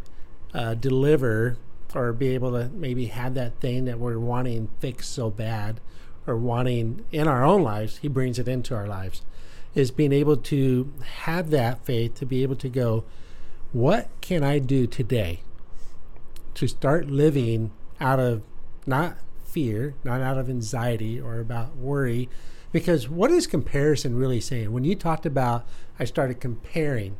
[0.54, 1.58] uh, deliver
[1.93, 5.80] or be able to maybe have that thing that we're wanting fixed so bad
[6.28, 7.98] or wanting in our own lives.
[7.98, 9.21] He brings it into our lives
[9.76, 13.04] is being able to have that faith to be able to go,
[13.74, 15.41] what can I do today
[16.56, 18.41] to start living out of
[18.88, 22.30] not fear, not out of anxiety or about worry?
[22.71, 24.71] Because what is comparison really saying?
[24.71, 25.67] When you talked about,
[26.00, 27.17] I started comparing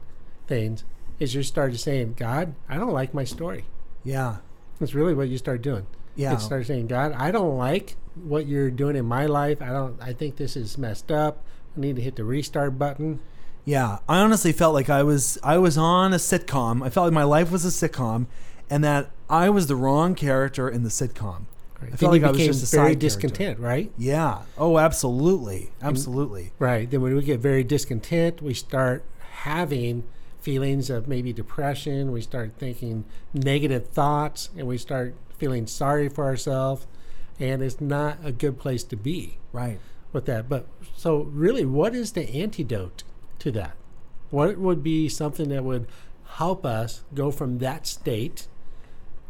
[0.48, 0.86] things,
[1.20, 3.66] is you started saying, God, I don't like my story.
[4.04, 4.38] Yeah.
[4.80, 5.88] That's really what you start doing.
[6.16, 6.34] Yeah.
[6.34, 9.62] You start saying, God, I don't like what you're doing in my life.
[9.62, 11.44] I don't, I think this is messed up.
[11.76, 13.20] I need to hit the restart button.
[13.66, 16.86] Yeah, I honestly felt like I was I was on a sitcom.
[16.86, 18.28] I felt like my life was a sitcom,
[18.70, 21.46] and that I was the wrong character in the sitcom.
[21.82, 21.92] Right.
[21.92, 23.92] I felt then like I was just a very discontent, right?
[23.98, 24.44] Yeah.
[24.58, 26.44] Oh, absolutely, absolutely.
[26.44, 26.90] And, right.
[26.90, 30.04] Then when we get very discontent, we start having
[30.46, 32.12] feelings of maybe depression.
[32.12, 33.04] We start thinking
[33.34, 36.86] negative thoughts, and we start feeling sorry for ourselves,
[37.40, 39.40] and it's not a good place to be.
[39.52, 39.80] Right
[40.16, 40.50] with that.
[40.50, 43.04] But so really, what is the antidote
[43.40, 43.76] to that?
[44.32, 45.88] What would be something that would
[46.26, 48.48] help us go from that state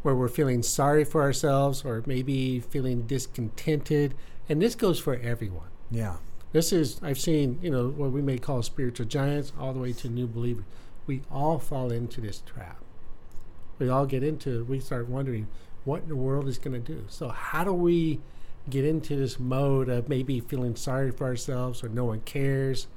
[0.04, 4.14] where we're feeling sorry for ourselves or maybe feeling discontented?
[4.48, 5.70] And this goes for everyone.
[5.90, 6.18] Yeah.
[6.54, 9.92] This is, I've seen, you know, what we may call spiritual giants all the way
[9.94, 10.66] to new believers.
[11.08, 12.82] We all fall into this trap.
[13.78, 14.68] We all get into it.
[14.68, 15.48] We start wondering
[15.84, 17.06] what in the world is going to do.
[17.08, 18.22] So, how do we
[18.70, 22.88] get into this mode of maybe feeling sorry for ourselves or no one cares,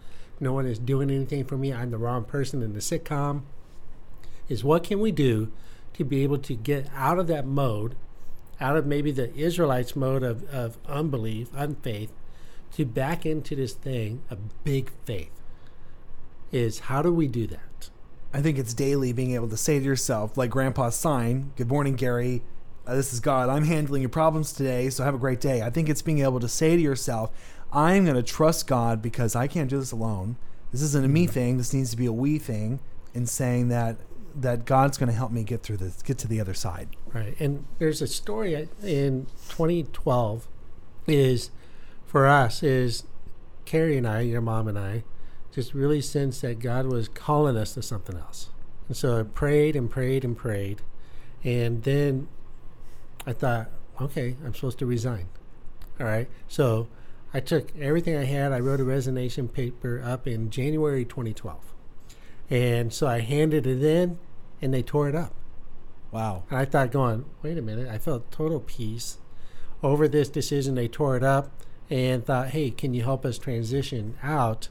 [0.40, 3.42] no one is doing anything for me, I'm the wrong person in the sitcom,
[4.48, 5.52] is what can we do
[5.94, 7.96] to be able to get out of that mode,
[8.60, 12.10] out of maybe the Israelites' mode of, of unbelief, unfaith,
[12.72, 15.30] to back into this thing of big faith?
[16.50, 17.90] Is how do we do that?
[18.32, 21.96] I think it's daily being able to say to yourself, like Grandpa's sign, Good morning,
[21.96, 22.42] Gary
[22.88, 23.50] uh, this is God.
[23.50, 25.60] I'm handling your problems today, so have a great day.
[25.60, 27.30] I think it's being able to say to yourself,
[27.70, 30.36] I'm going to trust God because I can't do this alone.
[30.72, 31.32] This isn't a me mm-hmm.
[31.32, 31.58] thing.
[31.58, 32.80] This needs to be a we thing.
[33.14, 33.96] And saying that
[34.34, 36.90] that God's going to help me get through this, get to the other side.
[37.12, 37.34] Right.
[37.40, 40.46] And there's a story in 2012
[41.08, 41.50] is
[42.06, 43.04] for us is
[43.64, 45.02] Carrie and I, your mom and I,
[45.58, 48.50] just really sensed that God was calling us to something else.
[48.86, 50.82] And so I prayed and prayed and prayed.
[51.42, 52.28] And then
[53.26, 53.68] I thought,
[54.00, 55.26] okay, I'm supposed to resign.
[55.98, 56.28] All right.
[56.46, 56.86] So
[57.34, 58.52] I took everything I had.
[58.52, 61.58] I wrote a resignation paper up in January 2012.
[62.48, 64.16] And so I handed it in
[64.62, 65.34] and they tore it up.
[66.12, 66.44] Wow.
[66.50, 67.88] And I thought, going, wait a minute.
[67.88, 69.18] I felt total peace
[69.82, 70.76] over this decision.
[70.76, 71.50] They tore it up
[71.90, 74.68] and thought, hey, can you help us transition out?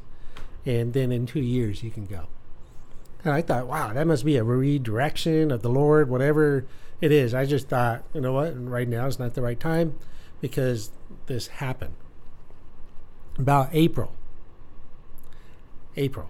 [0.67, 2.27] And then in two years, you can go.
[3.23, 6.65] And I thought, wow, that must be a redirection of the Lord, whatever
[6.99, 7.33] it is.
[7.33, 9.97] I just thought, you know what, right now is not the right time
[10.41, 10.91] because
[11.27, 11.95] this happened.
[13.39, 14.11] About April.
[15.95, 16.29] April.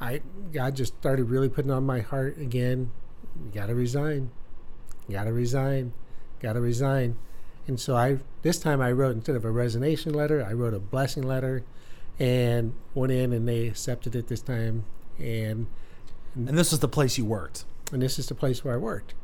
[0.00, 0.20] I
[0.52, 2.92] God just started really putting on my heart again.
[3.44, 4.30] You gotta resign.
[5.08, 5.92] You gotta resign.
[6.40, 7.16] Gotta resign.
[7.66, 10.80] And so I this time I wrote instead of a resignation letter, I wrote a
[10.80, 11.64] blessing letter
[12.18, 14.84] and went in and they accepted it this time
[15.18, 15.66] and
[16.34, 17.64] And this was the place you worked.
[17.92, 19.14] and this is the place where I worked.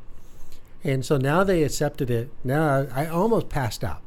[0.85, 2.31] And so now they accepted it.
[2.45, 4.03] Now I, I almost passed out.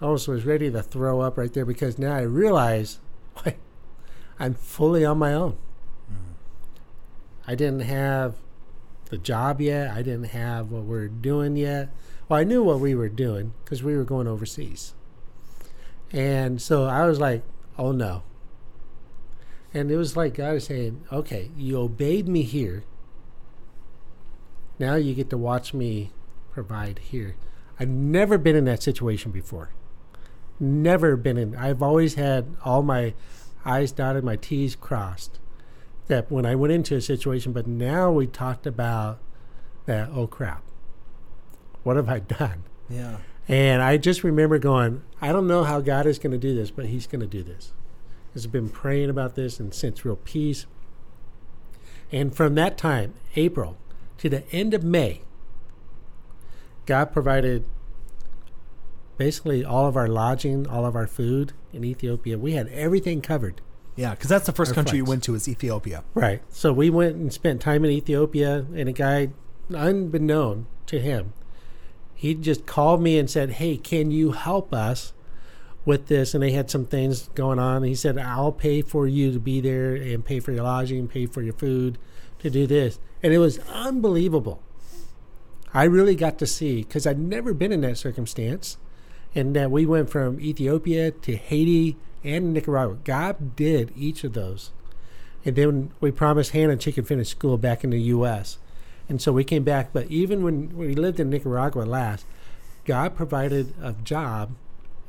[0.00, 2.98] I almost was ready to throw up right there because now I realize
[4.40, 5.52] I'm fully on my own.
[5.52, 6.32] Mm-hmm.
[7.46, 8.36] I didn't have
[9.06, 9.90] the job yet.
[9.90, 11.88] I didn't have what we're doing yet.
[12.28, 14.94] Well, I knew what we were doing because we were going overseas.
[16.12, 17.42] And so I was like,
[17.78, 18.22] oh no.
[19.72, 22.84] And it was like God was saying, okay, you obeyed me here.
[24.78, 26.10] Now you get to watch me
[26.52, 27.36] provide here.
[27.78, 29.70] I've never been in that situation before.
[30.58, 31.54] Never been in.
[31.54, 33.14] I've always had all my
[33.64, 35.38] I's dotted, my T's crossed.
[36.08, 39.20] That when I went into a situation, but now we talked about
[39.86, 40.62] that, oh crap,
[41.82, 42.64] what have I done?
[42.88, 43.18] Yeah.
[43.48, 46.70] And I just remember going, I don't know how God is going to do this,
[46.70, 47.72] but He's going to do this.
[48.36, 50.66] I've been praying about this and sensed real peace.
[52.12, 53.76] And from that time, April,
[54.18, 55.22] to the end of May,
[56.86, 57.64] God provided
[59.16, 62.38] basically all of our lodging, all of our food in Ethiopia.
[62.38, 63.60] We had everything covered.
[63.96, 66.04] Yeah, because that's the first country you went to is Ethiopia.
[66.14, 66.40] Right.
[66.50, 69.30] So we went and spent time in Ethiopia, and a guy,
[69.74, 71.32] unbeknown to him,
[72.18, 75.12] he just called me and said, Hey, can you help us
[75.84, 76.34] with this?
[76.34, 77.84] And they had some things going on.
[77.84, 81.26] He said, I'll pay for you to be there and pay for your lodging, pay
[81.26, 81.96] for your food
[82.40, 82.98] to do this.
[83.22, 84.60] And it was unbelievable.
[85.72, 88.78] I really got to see, because I'd never been in that circumstance,
[89.32, 92.98] and that we went from Ethiopia to Haiti and Nicaragua.
[93.04, 94.72] God did each of those.
[95.44, 98.58] And then we promised Hannah she could finish school back in the U.S.
[99.08, 99.92] And so we came back.
[99.92, 102.26] But even when we lived in Nicaragua last,
[102.84, 104.54] God provided a job.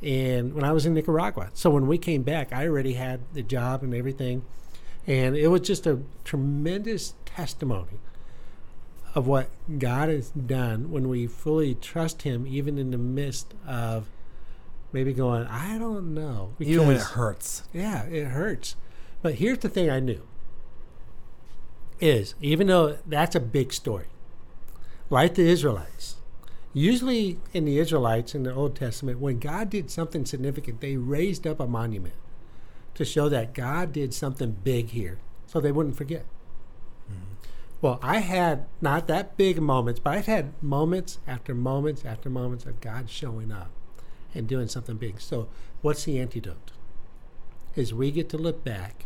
[0.01, 3.43] And when I was in Nicaragua, so when we came back, I already had the
[3.43, 4.43] job and everything.
[5.05, 7.99] And it was just a tremendous testimony
[9.15, 14.07] of what God has done when we fully trust Him, even in the midst of
[14.93, 16.53] maybe going, I don't know.
[16.59, 17.63] Even when it hurts.
[17.73, 18.75] yeah, it hurts.
[19.21, 20.21] But here's the thing I knew
[21.99, 24.07] is even though that's a big story,
[25.09, 26.17] like the Israelites,
[26.73, 31.47] usually in the Israelites in the Old Testament, when God did something significant, they raised
[31.47, 32.15] up a monument
[32.95, 36.25] to show that God did something big here so they wouldn't forget.
[37.09, 37.33] Mm-hmm.
[37.81, 42.65] Well, I had not that big moments, but I've had moments after moments after moments
[42.65, 43.71] of God showing up
[44.33, 45.19] and doing something big.
[45.19, 45.47] So,
[45.81, 46.71] what's the antidote?
[47.75, 49.05] Is we get to look back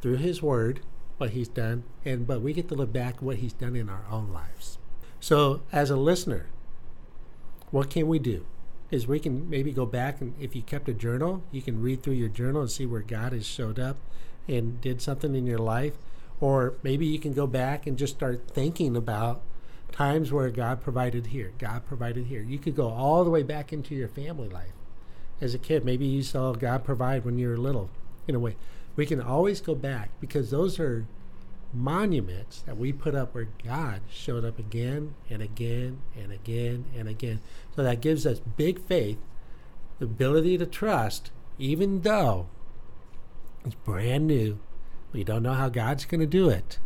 [0.00, 0.80] through His Word,
[1.18, 4.04] what He's done, and but we get to look back what He's done in our
[4.10, 4.78] own lives.
[5.20, 6.46] So, as a listener,
[7.70, 8.46] what can we do?
[8.90, 12.02] Is we can maybe go back and if you kept a journal, you can read
[12.02, 13.98] through your journal and see where God has showed up
[14.46, 15.94] and did something in your life.
[16.40, 19.42] Or maybe you can go back and just start thinking about
[19.92, 22.42] times where God provided here, God provided here.
[22.42, 24.72] You could go all the way back into your family life.
[25.40, 27.90] As a kid, maybe you saw God provide when you were little.
[28.26, 28.56] In a way,
[28.98, 31.06] we can always go back because those are
[31.72, 37.08] monuments that we put up where God showed up again and again and again and
[37.08, 37.40] again.
[37.76, 39.18] So that gives us big faith,
[40.00, 41.30] the ability to trust,
[41.60, 42.48] even though
[43.64, 44.58] it's brand new.
[45.12, 46.80] We don't know how God's going to do it,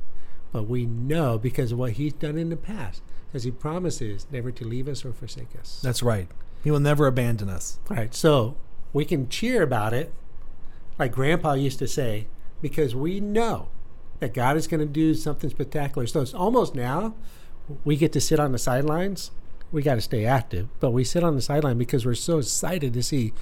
[0.53, 3.01] but we know because of what He's done in the past,
[3.33, 5.81] as He promises never to leave us or forsake us.
[5.83, 6.29] That's right.
[6.62, 7.79] He will never abandon us.
[7.90, 8.59] All right, so
[8.92, 10.12] we can cheer about it,
[10.98, 12.26] like Grandpa used to say,
[12.61, 13.68] because we know
[14.20, 16.07] that God is going to do something spectacular.
[16.07, 17.14] So it's almost now
[17.85, 19.31] we get to sit on the sidelines.
[19.72, 22.92] We got to stay active, but we sit on the sideline because we're so excited
[22.92, 23.33] to see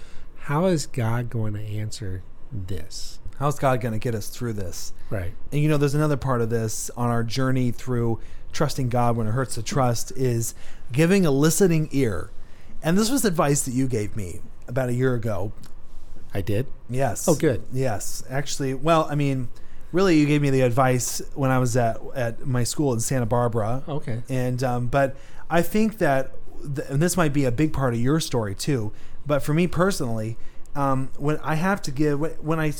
[0.42, 3.18] how is God going to answer this.
[3.38, 4.92] How's God going to get us through this?
[5.08, 5.32] Right.
[5.50, 8.20] And you know, there's another part of this on our journey through
[8.52, 10.54] trusting God when it hurts to trust is
[10.92, 12.30] giving a listening ear.
[12.82, 15.52] And this was advice that you gave me about a year ago.
[16.32, 16.66] I did.
[16.88, 17.28] Yes.
[17.28, 17.62] Oh, good.
[17.72, 18.22] Yes.
[18.30, 19.48] Actually, well, I mean,
[19.92, 23.26] really, you gave me the advice when I was at, at my school in Santa
[23.26, 23.82] Barbara.
[23.88, 24.22] Okay.
[24.28, 25.16] And, um, but
[25.48, 28.92] I think that, th- and this might be a big part of your story too,
[29.26, 30.36] but for me personally,
[30.76, 32.72] um, when I have to give when, when I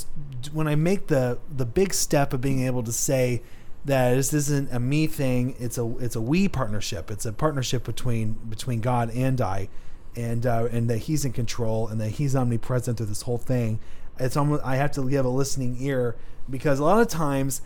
[0.52, 3.42] when I make the the big step of being able to say
[3.84, 7.10] that this isn't a me thing, it's a it's a we partnership.
[7.10, 9.68] It's a partnership between between God and I,
[10.16, 13.80] and uh, and that He's in control and that He's omnipresent through this whole thing.
[14.18, 16.16] It's almost I have to give a listening ear
[16.48, 17.62] because a lot of times,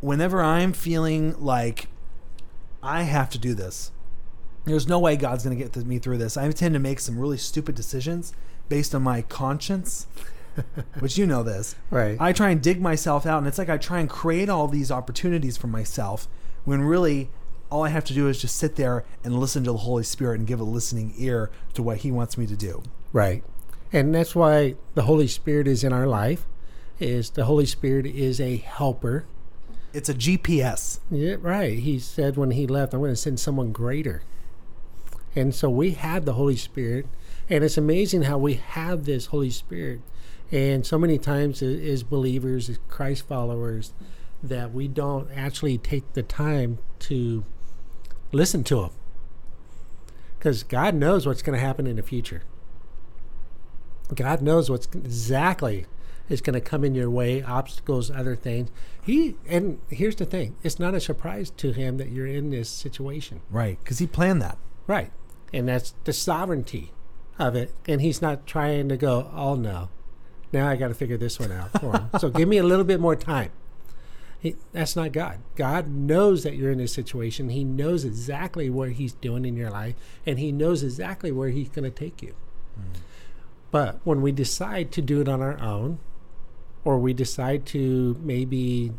[0.00, 1.88] whenever I'm feeling like
[2.82, 3.92] I have to do this,
[4.64, 6.36] there's no way God's going to get me through this.
[6.36, 8.32] I tend to make some really stupid decisions
[8.68, 10.06] based on my conscience,
[10.98, 11.76] which you know this.
[11.90, 12.16] Right.
[12.20, 14.90] I try and dig myself out, and it's like I try and create all these
[14.90, 16.28] opportunities for myself
[16.64, 17.30] when really
[17.72, 20.38] all I have to do is just sit there and listen to the Holy Spirit
[20.38, 22.82] and give a listening ear to what He wants me to do.
[23.14, 23.42] Right.
[23.90, 26.44] And that's why the Holy Spirit is in our life.
[27.00, 29.24] Is the Holy Spirit is a helper.
[29.94, 31.00] It's a GPS.
[31.10, 31.78] Yeah, right.
[31.78, 34.22] He said when he left, I'm going to send someone greater.
[35.34, 37.06] And so we have the Holy Spirit,
[37.48, 40.00] and it's amazing how we have this Holy Spirit.
[40.50, 43.92] And so many times, as believers, as Christ followers,
[44.42, 47.44] that we don't actually take the time to
[48.32, 48.90] listen to Him.
[50.38, 52.42] Because God knows what's going to happen in the future.
[54.14, 55.86] God knows what's exactly
[56.28, 58.70] is going to come in your way, obstacles, other things.
[59.00, 62.68] He and here's the thing: it's not a surprise to him that you're in this
[62.68, 63.78] situation, Right.
[63.78, 64.58] Because He planned that.
[64.86, 65.10] right?
[65.52, 66.92] And that's the sovereignty
[67.38, 67.74] of it.
[67.86, 69.90] And he's not trying to go, "Oh no,
[70.52, 72.84] now I got to figure this one out for him." so give me a little
[72.84, 73.50] bit more time.
[74.42, 75.38] He, that's not God.
[75.54, 77.50] God knows that you're in this situation.
[77.50, 79.94] He knows exactly what He's doing in your life,
[80.26, 82.34] and He knows exactly where He's going to take you.
[83.70, 86.00] But when we decide to do it on our own,
[86.82, 88.90] or we decide to maybe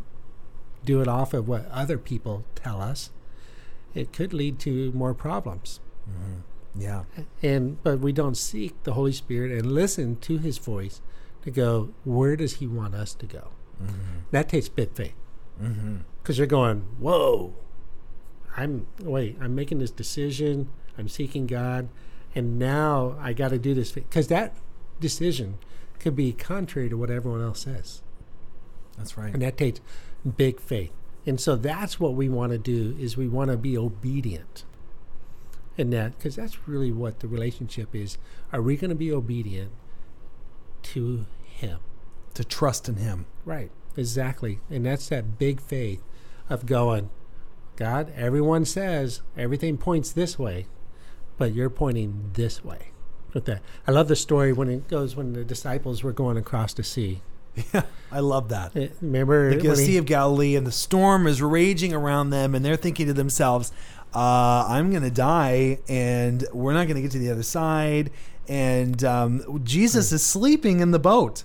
[0.86, 3.10] do it off of what other people tell us,
[3.94, 5.82] it could lead to more problems.
[6.10, 6.82] Mm-hmm.
[6.82, 7.04] Yeah.
[7.42, 11.02] And but we don't seek the Holy Spirit and listen to His voice
[11.42, 11.90] to go.
[12.06, 13.50] Where does He want us to go?
[13.84, 14.20] Mm-hmm.
[14.32, 15.16] That takes big faith
[15.64, 15.96] Mm-hmm.
[16.22, 17.54] because you're going, whoa.
[18.56, 19.38] I'm wait.
[19.42, 20.70] I'm making this decision.
[20.98, 21.90] I'm seeking God,
[22.36, 24.56] and now I got to do this because that
[25.00, 25.58] decision
[26.00, 28.02] could be contrary to what everyone else says.
[28.98, 29.34] That's right.
[29.34, 29.80] and that takes
[30.38, 30.92] big faith
[31.26, 34.66] and so that's what we want to do is we want to be obedient
[35.78, 38.20] in that because that's really what the relationship is
[38.52, 39.72] are we going to be obedient
[40.84, 41.80] to him
[42.36, 43.26] To trust in Him.
[43.46, 46.02] right exactly and that's that big faith
[46.50, 47.10] of going
[47.76, 50.66] god everyone says everything points this way
[51.38, 52.90] but you're pointing this way
[53.34, 56.74] with that i love the story when it goes when the disciples were going across
[56.74, 57.22] the sea
[57.72, 57.84] Yeah.
[58.12, 58.76] I love that.
[58.76, 62.56] Eh, remember the when he- Sea of Galilee, and the storm is raging around them,
[62.56, 63.72] and they're thinking to themselves,
[64.16, 68.10] uh, "I'm going to die, and we're not going to get to the other side."
[68.48, 71.44] And um, Jesus is sleeping in the boat.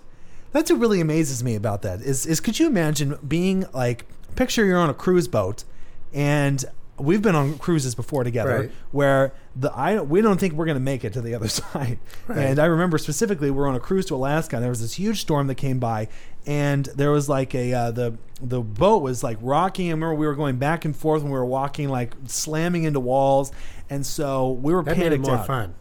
[0.53, 2.01] That's what really amazes me about that.
[2.01, 5.65] Is is could you imagine being like picture you're on a cruise boat,
[6.13, 6.65] and
[6.99, 8.71] we've been on cruises before together Right.
[8.91, 11.99] where the I we don't think we're going to make it to the other side.
[12.27, 12.39] Right.
[12.39, 14.95] And I remember specifically we are on a cruise to Alaska and there was this
[14.95, 16.09] huge storm that came by
[16.47, 19.89] and there was like a uh, the the boat was like rocking.
[19.89, 23.01] I remember we were going back and forth and we were walking like slamming into
[23.01, 23.53] walls
[23.91, 25.47] and so we were that made it panicked more out.
[25.47, 25.75] fun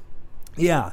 [0.58, 0.92] Yeah.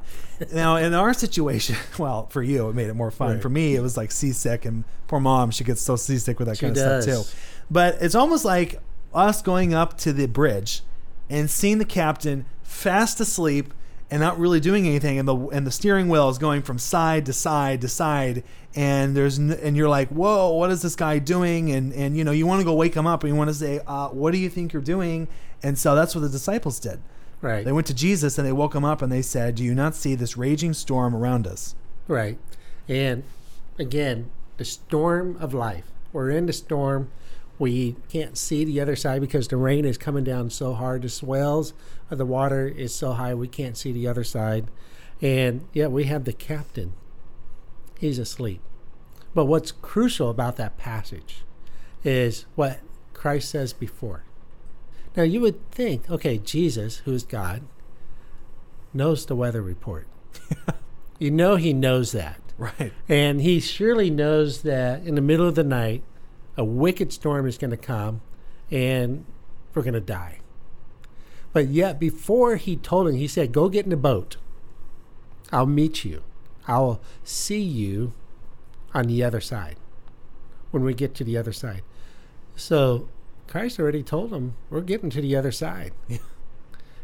[0.53, 3.35] now in our situation, well, for you it made it more fun.
[3.35, 3.43] Right.
[3.43, 6.57] For me, it was like seasick, and poor mom, she gets so seasick with that
[6.59, 7.31] She kind of stuff too.
[7.71, 8.81] But it's almost like
[9.15, 10.83] us going up to the bridge
[11.31, 13.73] and seeing the captain fast asleep
[14.11, 17.27] and not really doing anything, and the and the steering wheel is going from side
[17.27, 18.45] to side to side,
[18.75, 21.71] and there's n- and you're like, whoa, what is this guy doing?
[21.71, 23.55] And and you know you want to go wake him up, and you want to
[23.55, 25.27] say, uh, what do you think you're doing?
[25.63, 27.01] And so that's what the disciples did.
[27.45, 29.75] Right They went to Jesus and they woke him up and they said, Do you
[29.75, 31.75] not see this raging storm around us?
[32.09, 32.39] Right.
[32.89, 33.23] And
[33.79, 35.85] again, the storm of life.
[36.13, 37.11] We're in the storm.
[37.59, 41.03] We can't see the other side because the rain is coming down so hard.
[41.03, 41.73] The swells
[42.11, 44.67] of the water is so high we can't see the other side.
[45.21, 46.95] And yet we have the captain.
[47.99, 48.61] He's asleep.
[49.35, 51.45] But what's crucial about that passage
[52.05, 52.81] is what
[53.13, 54.25] Christ says before.
[55.17, 57.63] Now you would think, okay, Jesus, who is God,
[58.93, 60.07] knows the weather report.
[61.19, 62.41] you know he knows that.
[62.57, 62.93] Right.
[63.09, 66.03] And he surely knows that in the middle of the night,
[66.57, 68.21] a wicked storm is going to come
[68.71, 69.25] and
[69.75, 70.39] we're going to die.
[71.53, 74.37] But yet, before he told him, he said, Go get in the boat.
[75.53, 76.23] I'll meet you.
[76.67, 78.13] I'll see you
[78.93, 79.77] on the other side
[80.71, 81.83] when we get to the other side.
[82.57, 83.09] So
[83.47, 85.93] Christ already told him, We're getting to the other side.
[86.09, 86.19] Yeah.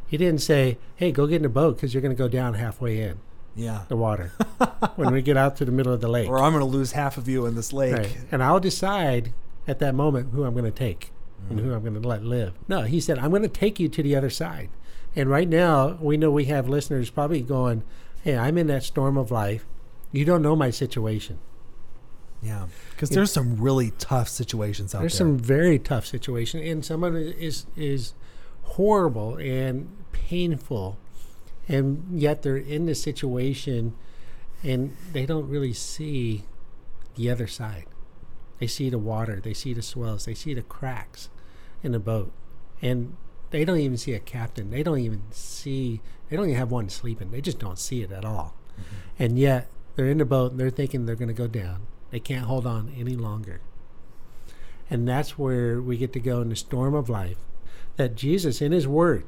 [0.06, 2.54] He didn't say, Hey, go get in a boat because you're going to go down
[2.54, 3.20] halfway in.
[3.54, 3.82] Yeah.
[3.88, 4.32] the water
[4.96, 6.28] when we get out to the middle of the lake.
[6.28, 7.96] Or I'm going to lose half of you in this lake.
[7.96, 8.16] Right.
[8.32, 9.32] And I'll decide
[9.68, 11.12] at that moment who I'm going to take
[11.48, 12.54] and who I'm going to let live.
[12.68, 14.68] No, he said, I'm going to take you to the other side.
[15.16, 17.82] And right now, we know we have listeners probably going,
[18.22, 19.64] Hey, I'm in that storm of life.
[20.12, 21.38] You don't know my situation.
[22.42, 22.66] Yeah.
[22.90, 25.26] Because there's some really tough situations out There's there.
[25.26, 28.14] There's some very tough situation, and some of it is is
[28.62, 30.98] horrible and painful,
[31.68, 33.94] and yet they're in the situation,
[34.62, 36.44] and they don't really see
[37.16, 37.86] the other side.
[38.58, 41.30] They see the water, they see the swells, they see the cracks
[41.82, 42.30] in the boat,
[42.80, 43.16] and
[43.50, 44.70] they don't even see a captain.
[44.70, 46.00] They don't even see.
[46.28, 47.32] They don't even have one sleeping.
[47.32, 49.22] They just don't see it at all, mm-hmm.
[49.22, 51.86] and yet they're in the boat and they're thinking they're going to go down.
[52.10, 53.60] They can't hold on any longer.
[54.88, 57.38] And that's where we get to go in the storm of life
[57.96, 59.24] that Jesus in his word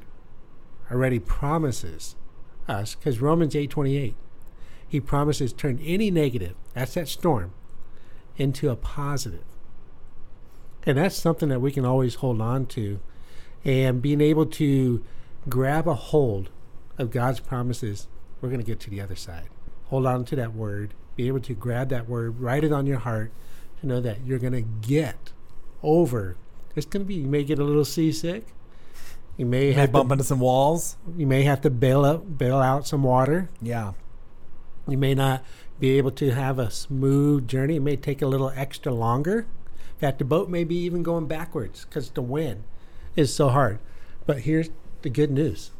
[0.91, 2.15] already promises
[2.67, 4.15] us because Romans 8:28
[4.87, 7.51] he promises turn any negative that's that storm
[8.37, 9.43] into a positive.
[10.85, 12.99] And that's something that we can always hold on to
[13.63, 15.03] and being able to
[15.47, 16.49] grab a hold
[16.97, 18.07] of God's promises,
[18.41, 19.49] we're going to get to the other side.
[19.85, 22.99] Hold on to that word, be able to grab that word, write it on your
[22.99, 23.31] heart
[23.81, 25.31] to know that you're going to get
[25.81, 26.35] over.
[26.75, 28.47] It's going to be, you may get a little seasick.
[29.37, 30.97] You may May have bump to, into some walls.
[31.17, 33.49] you may have to bail out bail out some water.
[33.61, 33.93] Yeah.
[34.87, 35.43] You may not
[35.79, 37.77] be able to have a smooth journey.
[37.77, 39.39] It may take a little extra longer.
[39.39, 42.63] In fact, the boat may be even going backwards because the wind
[43.15, 43.79] is so hard.
[44.25, 44.69] But here's
[45.01, 45.71] the good news.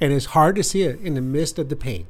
[0.00, 2.06] And it's hard to see it in the midst of the pain.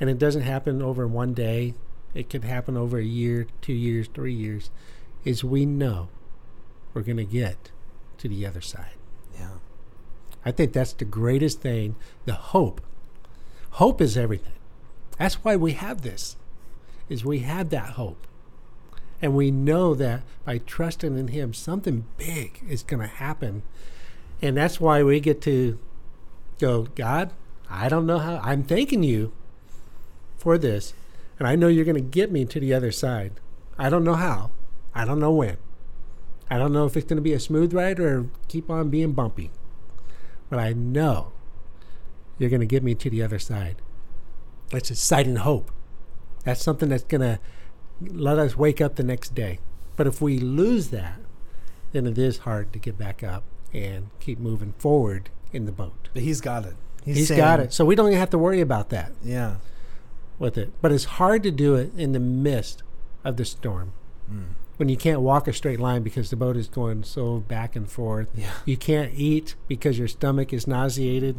[0.00, 1.74] And it doesn't happen over one day.
[2.14, 4.70] It could happen over a year, two years, three years.
[5.24, 6.08] Is we know
[6.92, 7.70] we're going to get
[8.18, 8.94] to the other side.
[9.38, 9.56] Yeah.
[10.44, 11.96] I think that's the greatest thing.
[12.24, 12.80] The hope.
[13.72, 14.52] Hope is everything.
[15.18, 16.36] That's why we have this.
[17.08, 18.26] Is we have that hope.
[19.20, 23.62] And we know that by trusting in him something big is going to happen.
[24.42, 25.78] And that's why we get to
[26.60, 27.32] go, God,
[27.70, 29.32] I don't know how I'm thanking you
[30.36, 30.92] for this.
[31.38, 33.40] And I know you're going to get me to the other side.
[33.78, 34.50] I don't know how.
[34.94, 35.56] I don't know when.
[36.50, 39.12] I don't know if it's going to be a smooth ride or keep on being
[39.12, 39.50] bumpy
[40.54, 41.32] but I know
[42.38, 43.82] you're going to get me to the other side.
[44.70, 45.72] That's exciting hope.
[46.44, 47.38] That's something that's going to
[48.00, 49.58] let us wake up the next day.
[49.96, 51.18] But if we lose that,
[51.92, 56.08] then it is hard to get back up and keep moving forward in the boat.
[56.12, 56.76] But he's got it.
[57.04, 57.72] He's saying- got it.
[57.72, 59.56] So we don't even have to worry about that Yeah.
[60.38, 60.72] With it.
[60.80, 62.82] But it's hard to do it in the midst
[63.24, 63.92] of the storm.
[64.28, 64.42] Hmm.
[64.76, 67.88] When you can't walk a straight line because the boat is going so back and
[67.88, 68.28] forth.
[68.34, 68.50] Yeah.
[68.64, 71.38] You can't eat because your stomach is nauseated,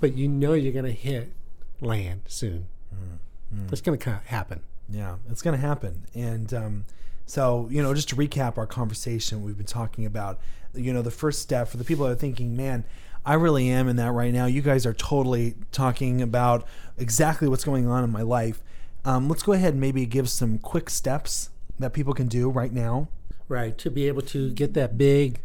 [0.00, 1.32] but you know you're going to hit
[1.80, 2.66] land soon.
[2.90, 3.56] Hmm.
[3.56, 3.68] Hmm.
[3.70, 4.60] It's going to happen.
[4.88, 6.04] Yeah, it's going to happen.
[6.14, 6.84] And um,
[7.26, 10.38] so, you know, just to recap our conversation, we've been talking about,
[10.74, 12.84] you know, the first step for the people that are thinking, man,
[13.26, 14.46] I really am in that right now.
[14.46, 16.66] You guys are totally talking about
[16.98, 18.62] exactly what's going on in my life.
[19.04, 22.72] Um, let's go ahead and maybe give some quick steps that people can do right
[22.72, 23.08] now.
[23.48, 23.76] Right.
[23.78, 25.40] To be able to get that big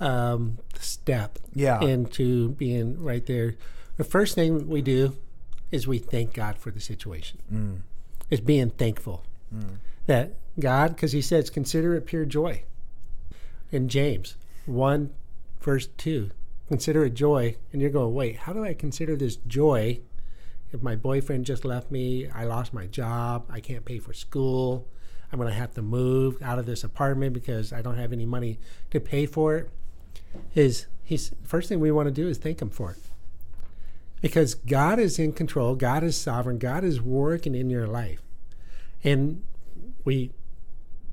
[0.00, 1.80] um, step Yeah.
[1.82, 3.54] into being right there.
[3.96, 5.16] The first thing we do
[5.70, 7.82] is we thank God for the situation.
[8.30, 9.24] It's being thankful
[10.06, 12.62] that God, because He says, consider it pure joy.
[13.72, 15.10] In James 1,
[15.60, 16.30] verse 2,
[16.68, 17.56] consider it joy.
[17.72, 20.00] And you're going, wait, how do I consider this joy
[20.72, 22.28] if my boyfriend just left me?
[22.28, 23.46] I lost my job.
[23.50, 24.88] I can't pay for school.
[25.32, 28.26] I'm going to have to move out of this apartment because I don't have any
[28.26, 28.58] money
[28.90, 29.70] to pay for it.
[30.54, 32.98] Is he's first thing we want to do is thank him for it.
[34.20, 38.22] Because God is in control, God is sovereign, God is working in your life.
[39.02, 39.44] And
[40.04, 40.30] we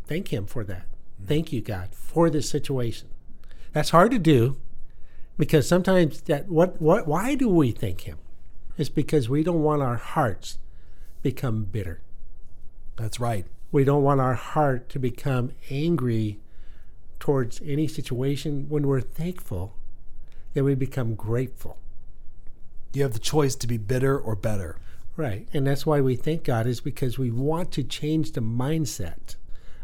[0.05, 0.85] thank him for that.
[1.21, 1.27] Mm.
[1.27, 3.09] Thank you, God, for this situation.
[3.73, 4.57] That's hard to do
[5.37, 8.17] because sometimes that what what why do we thank him?
[8.77, 10.57] It's because we don't want our hearts
[11.21, 12.01] become bitter.
[12.95, 13.45] That's right.
[13.71, 16.39] We don't want our heart to become angry
[17.19, 18.65] towards any situation.
[18.69, 19.75] When we're thankful,
[20.53, 21.77] then we become grateful.
[22.93, 24.77] You have the choice to be bitter or better.
[25.15, 25.47] Right.
[25.53, 29.35] And that's why we thank God is because we want to change the mindset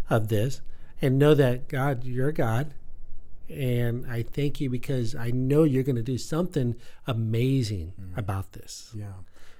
[0.09, 0.61] of this
[1.01, 2.73] and know that God, you're God.
[3.49, 6.75] And I thank you because I know you're going to do something
[7.05, 9.13] amazing about this Yeah.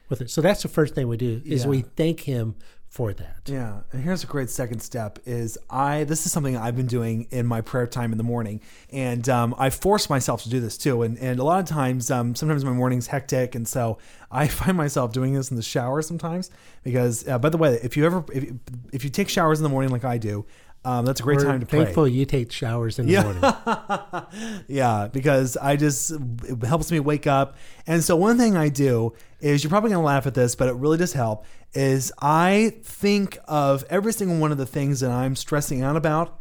[0.10, 0.30] with it.
[0.30, 1.70] So that's the first thing we do is Yeah.
[1.70, 2.56] we thank him
[2.90, 3.42] for that.
[3.46, 7.28] Yeah, and here's a great second step: is I this is something I've been doing
[7.32, 8.62] in my prayer time in the morning,
[8.92, 11.04] and um, I force myself to do this too.
[11.04, 13.98] And and a lot of times, um, sometimes my morning's hectic, and so
[14.32, 16.50] I find myself doing this in the shower sometimes.
[16.84, 18.50] Because uh, by the way, if you ever if,
[18.94, 20.46] if you take showers in the morning like I do,
[20.88, 21.84] um, that's a great We're time to pray.
[21.84, 24.64] thankful you take showers in the morning.
[24.70, 27.58] yeah, because I just it helps me wake up.
[27.86, 29.12] And so one thing I do
[29.42, 31.46] is you're probably gonna laugh at this, but it really does help.
[31.74, 36.40] Is I think of every single one of the things that I'm stressing out about,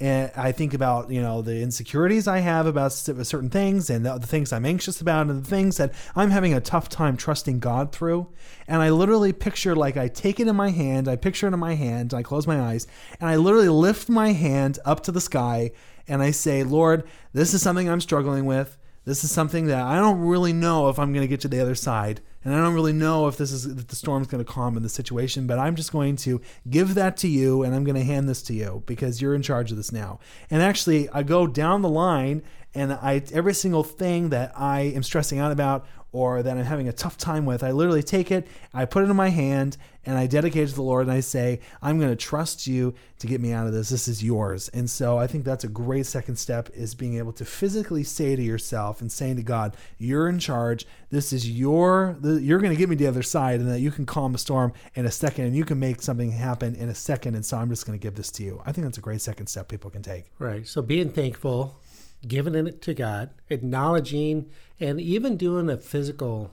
[0.00, 4.18] and I think about you know the insecurities I have about certain things, and the,
[4.18, 7.58] the things I'm anxious about, and the things that I'm having a tough time trusting
[7.58, 8.28] God through.
[8.66, 11.60] And I literally picture like I take it in my hand, I picture it in
[11.60, 12.86] my hand, I close my eyes,
[13.20, 15.72] and I literally lift my hand up to the sky,
[16.08, 18.78] and I say, Lord, this is something I'm struggling with.
[19.10, 21.58] This is something that I don't really know if I'm going to get to the
[21.58, 24.48] other side, and I don't really know if this is if the storm's going to
[24.48, 25.48] calm in the situation.
[25.48, 28.40] But I'm just going to give that to you, and I'm going to hand this
[28.42, 30.20] to you because you're in charge of this now.
[30.48, 35.02] And actually, I go down the line, and I every single thing that I am
[35.02, 38.46] stressing out about or that I'm having a tough time with, I literally take it,
[38.72, 41.20] I put it in my hand, and I dedicate it to the Lord, and I
[41.20, 43.90] say, I'm going to trust you to get me out of this.
[43.90, 44.68] This is yours.
[44.70, 48.34] And so I think that's a great second step is being able to physically say
[48.34, 50.86] to yourself and saying to God, you're in charge.
[51.10, 53.90] This is your, you're going to get me to the other side, and that you
[53.90, 56.94] can calm a storm in a second, and you can make something happen in a
[56.94, 57.34] second.
[57.34, 58.62] And so I'm just going to give this to you.
[58.64, 60.26] I think that's a great second step people can take.
[60.38, 60.66] Right.
[60.66, 61.78] So being thankful,
[62.26, 66.52] giving it to God, acknowledging, and even doing a physical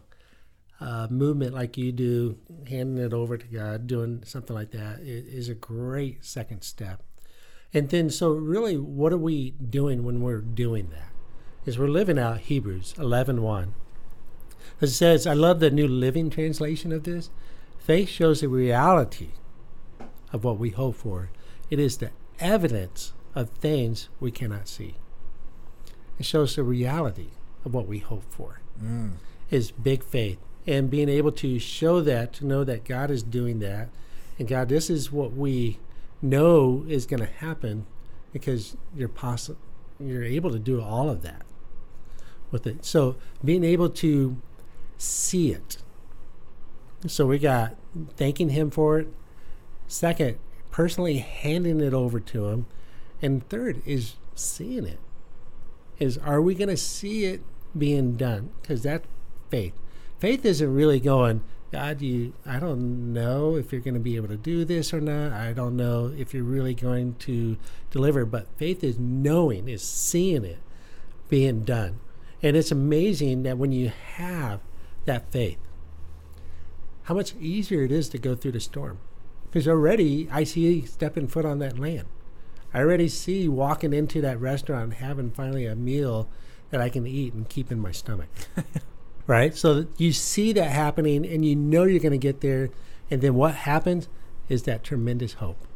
[0.79, 5.49] uh, movement like you do, handing it over to God, doing something like that is
[5.49, 7.01] a great second step.
[7.73, 11.11] And then, so really, what are we doing when we're doing that?
[11.65, 13.73] Is we're living out Hebrews 11 1.
[14.79, 17.29] It says, I love the New Living Translation of this.
[17.77, 19.31] Faith shows the reality
[20.31, 21.29] of what we hope for,
[21.69, 24.95] it is the evidence of things we cannot see.
[26.19, 27.29] It shows the reality
[27.65, 28.61] of what we hope for.
[28.81, 29.13] Mm.
[29.49, 33.59] Is big faith and being able to show that to know that God is doing
[33.59, 33.89] that,
[34.37, 35.79] and God, this is what we
[36.21, 37.85] know is going to happen
[38.33, 39.59] because you're possible,
[39.99, 41.45] you're able to do all of that
[42.51, 42.85] with it.
[42.85, 44.37] So being able to
[44.97, 45.77] see it.
[47.07, 47.75] So we got
[48.15, 49.07] thanking Him for it.
[49.87, 50.37] Second,
[50.69, 52.65] personally handing it over to Him,
[53.21, 54.99] and third is seeing it
[55.99, 57.41] is are we going to see it
[57.77, 58.51] being done?
[58.61, 59.07] Because that's
[59.49, 59.73] faith.
[60.19, 61.41] Faith isn't really going,
[61.71, 65.01] God, you, I don't know if you're going to be able to do this or
[65.01, 65.33] not.
[65.33, 67.57] I don't know if you're really going to
[67.91, 68.25] deliver.
[68.25, 70.59] But faith is knowing, is seeing it
[71.29, 71.99] being done.
[72.41, 74.61] And it's amazing that when you have
[75.05, 75.59] that faith,
[77.03, 78.99] how much easier it is to go through the storm.
[79.45, 82.07] Because already I see stepping foot on that land.
[82.73, 86.27] I already see walking into that restaurant and having finally a meal
[86.69, 88.29] that I can eat and keep in my stomach.
[89.27, 89.55] right?
[89.55, 92.69] So you see that happening and you know you're going to get there.
[93.11, 94.07] And then what happens
[94.49, 95.67] is that tremendous hope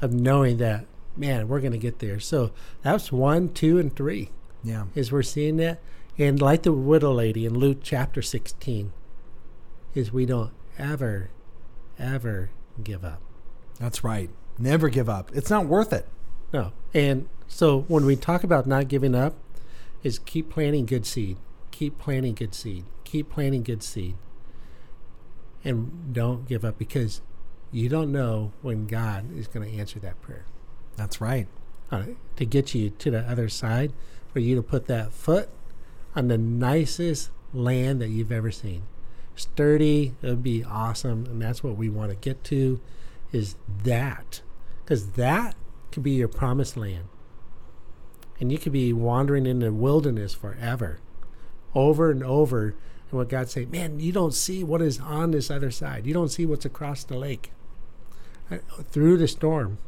[0.00, 0.86] of knowing that,
[1.16, 2.18] man, we're going to get there.
[2.18, 2.50] So
[2.82, 4.30] that's one, two, and three.
[4.64, 4.86] Yeah.
[4.94, 5.80] Is we're seeing that.
[6.18, 8.92] And like the widow lady in Luke chapter 16,
[9.94, 11.30] is we don't ever,
[11.98, 12.50] ever
[12.82, 13.20] give up.
[13.78, 14.30] That's right.
[14.58, 15.30] Never give up.
[15.34, 16.06] It's not worth it.
[16.52, 16.72] No.
[16.94, 19.34] And so when we talk about not giving up,
[20.02, 21.36] is keep planting good seed.
[21.76, 22.86] Keep planting good seed.
[23.04, 24.16] Keep planting good seed.
[25.62, 27.20] And don't give up because
[27.70, 30.46] you don't know when God is going to answer that prayer.
[30.96, 31.48] That's right.
[31.92, 32.04] Uh,
[32.36, 33.92] to get you to the other side,
[34.32, 35.50] for you to put that foot
[36.14, 38.84] on the nicest land that you've ever seen.
[39.34, 41.26] Sturdy, it would be awesome.
[41.26, 42.80] And that's what we want to get to
[43.32, 43.54] is
[43.84, 44.40] that.
[44.82, 45.54] Because that
[45.92, 47.08] could be your promised land.
[48.40, 51.00] And you could be wandering in the wilderness forever,
[51.76, 52.74] over and over.
[53.10, 56.06] And what God say, man, you don't see what is on this other side.
[56.06, 57.52] You don't see what's across the lake.
[58.50, 58.58] Uh,
[58.90, 59.78] through the storm.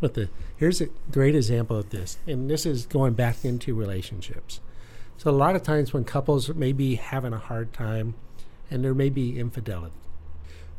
[0.00, 4.60] With the here's a great example of this, and this is going back into relationships.
[5.16, 8.14] So a lot of times when couples may be having a hard time,
[8.68, 9.94] and there may be infidelity,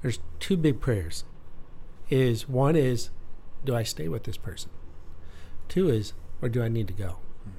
[0.02, 1.24] there's two big prayers.
[2.10, 3.10] Is one is
[3.64, 4.70] do I stay with this person?
[5.70, 7.18] Two is, or do I need to go
[7.48, 7.52] mm-hmm.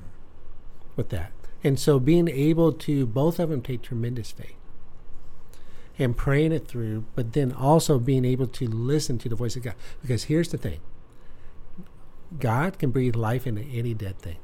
[0.97, 1.33] with that?
[1.65, 4.57] And so being able to, both of them take tremendous faith
[5.99, 9.63] and praying it through, but then also being able to listen to the voice of
[9.63, 9.75] God.
[10.03, 10.81] Because here's the thing
[12.39, 14.39] God can breathe life into any dead thing.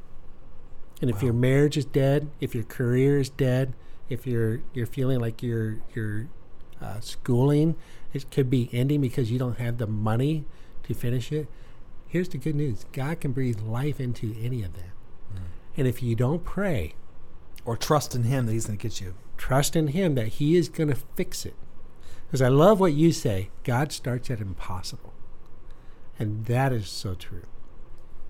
[1.01, 1.27] And if wow.
[1.27, 3.75] your marriage is dead, if your career is dead,
[4.09, 6.29] if you're you're feeling like your your
[6.81, 7.77] uh, schooling
[8.13, 10.45] it could be ending because you don't have the money
[10.85, 11.49] to finish it.
[12.07, 14.93] Here's the good news God can breathe life into any of that.
[15.75, 16.95] And if you don't pray,
[17.65, 19.15] Or trust in Him that He's going to get you.
[19.37, 21.55] trust in Him that He is going to fix it.
[22.27, 25.13] Because I love what you say God starts at impossible.
[26.19, 27.45] And that is so true.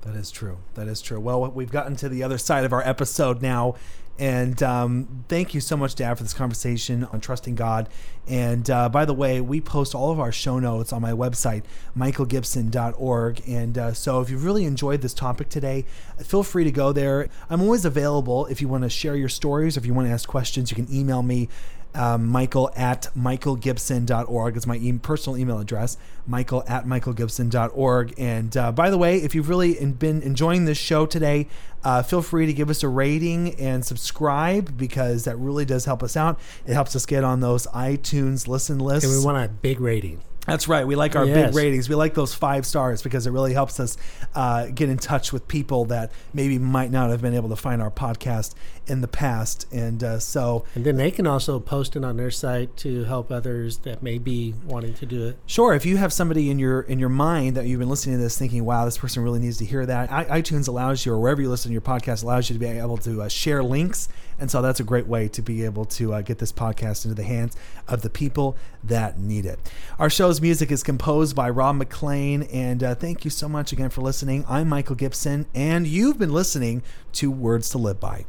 [0.03, 0.59] That is true.
[0.75, 1.21] That is true.
[1.21, 3.77] Well, we've gotten to the other side of our episode now.
[4.19, 7.89] And um, thank you so much, Dad, for this conversation on trusting God.
[8.29, 11.65] And uh, by the way, we post all of our show notes on my website,
[11.97, 13.49] michaelgibson.org.
[13.49, 15.85] And uh, so if you've really enjoyed this topic today,
[16.23, 17.29] feel free to go there.
[17.51, 20.29] I'm always available if you want to share your stories, if you want to ask
[20.29, 21.49] questions, you can email me
[21.95, 28.73] um, michael at michaelgibson.org is my e- personal email address michael at michaelgibson.org and uh,
[28.73, 31.47] by the way if you've really in- been enjoying this show today
[31.85, 36.03] uh, feel free to give us a rating and subscribe because that really does help
[36.03, 36.39] us out.
[36.65, 40.21] It helps us get on those itunes listen lists And we want a big rating.
[40.47, 40.85] That's right.
[40.87, 41.47] We like our Yes.
[41.49, 41.89] big ratings.
[41.89, 43.97] We like those five stars because it really helps us
[44.35, 47.81] uh, get in touch with people that maybe might not have been able to find
[47.81, 48.55] our podcast
[48.89, 49.67] in the past.
[49.73, 53.31] And uh, so, And then they can also post it on their site to help
[53.31, 55.37] others that may be wanting to do it.
[55.47, 58.23] sure, if you have somebody in your in your mind that you've been listening to
[58.23, 61.21] this, thinking, "Wow, this person really needs to hear that," I, iTunes allows you, or
[61.21, 64.09] wherever you listen to your podcast, allows you to be able to uh, share links.
[64.41, 67.15] And so that's a great way to be able to uh, get this podcast into
[67.15, 69.61] the hands of the people that need it.
[70.01, 72.45] Our show's music is composed by Rob McLean.
[72.45, 74.47] And uh, thank you so much again for listening.
[74.49, 76.83] I'm Michael Gibson, and you've been listening
[77.15, 78.25] to Words to Live By.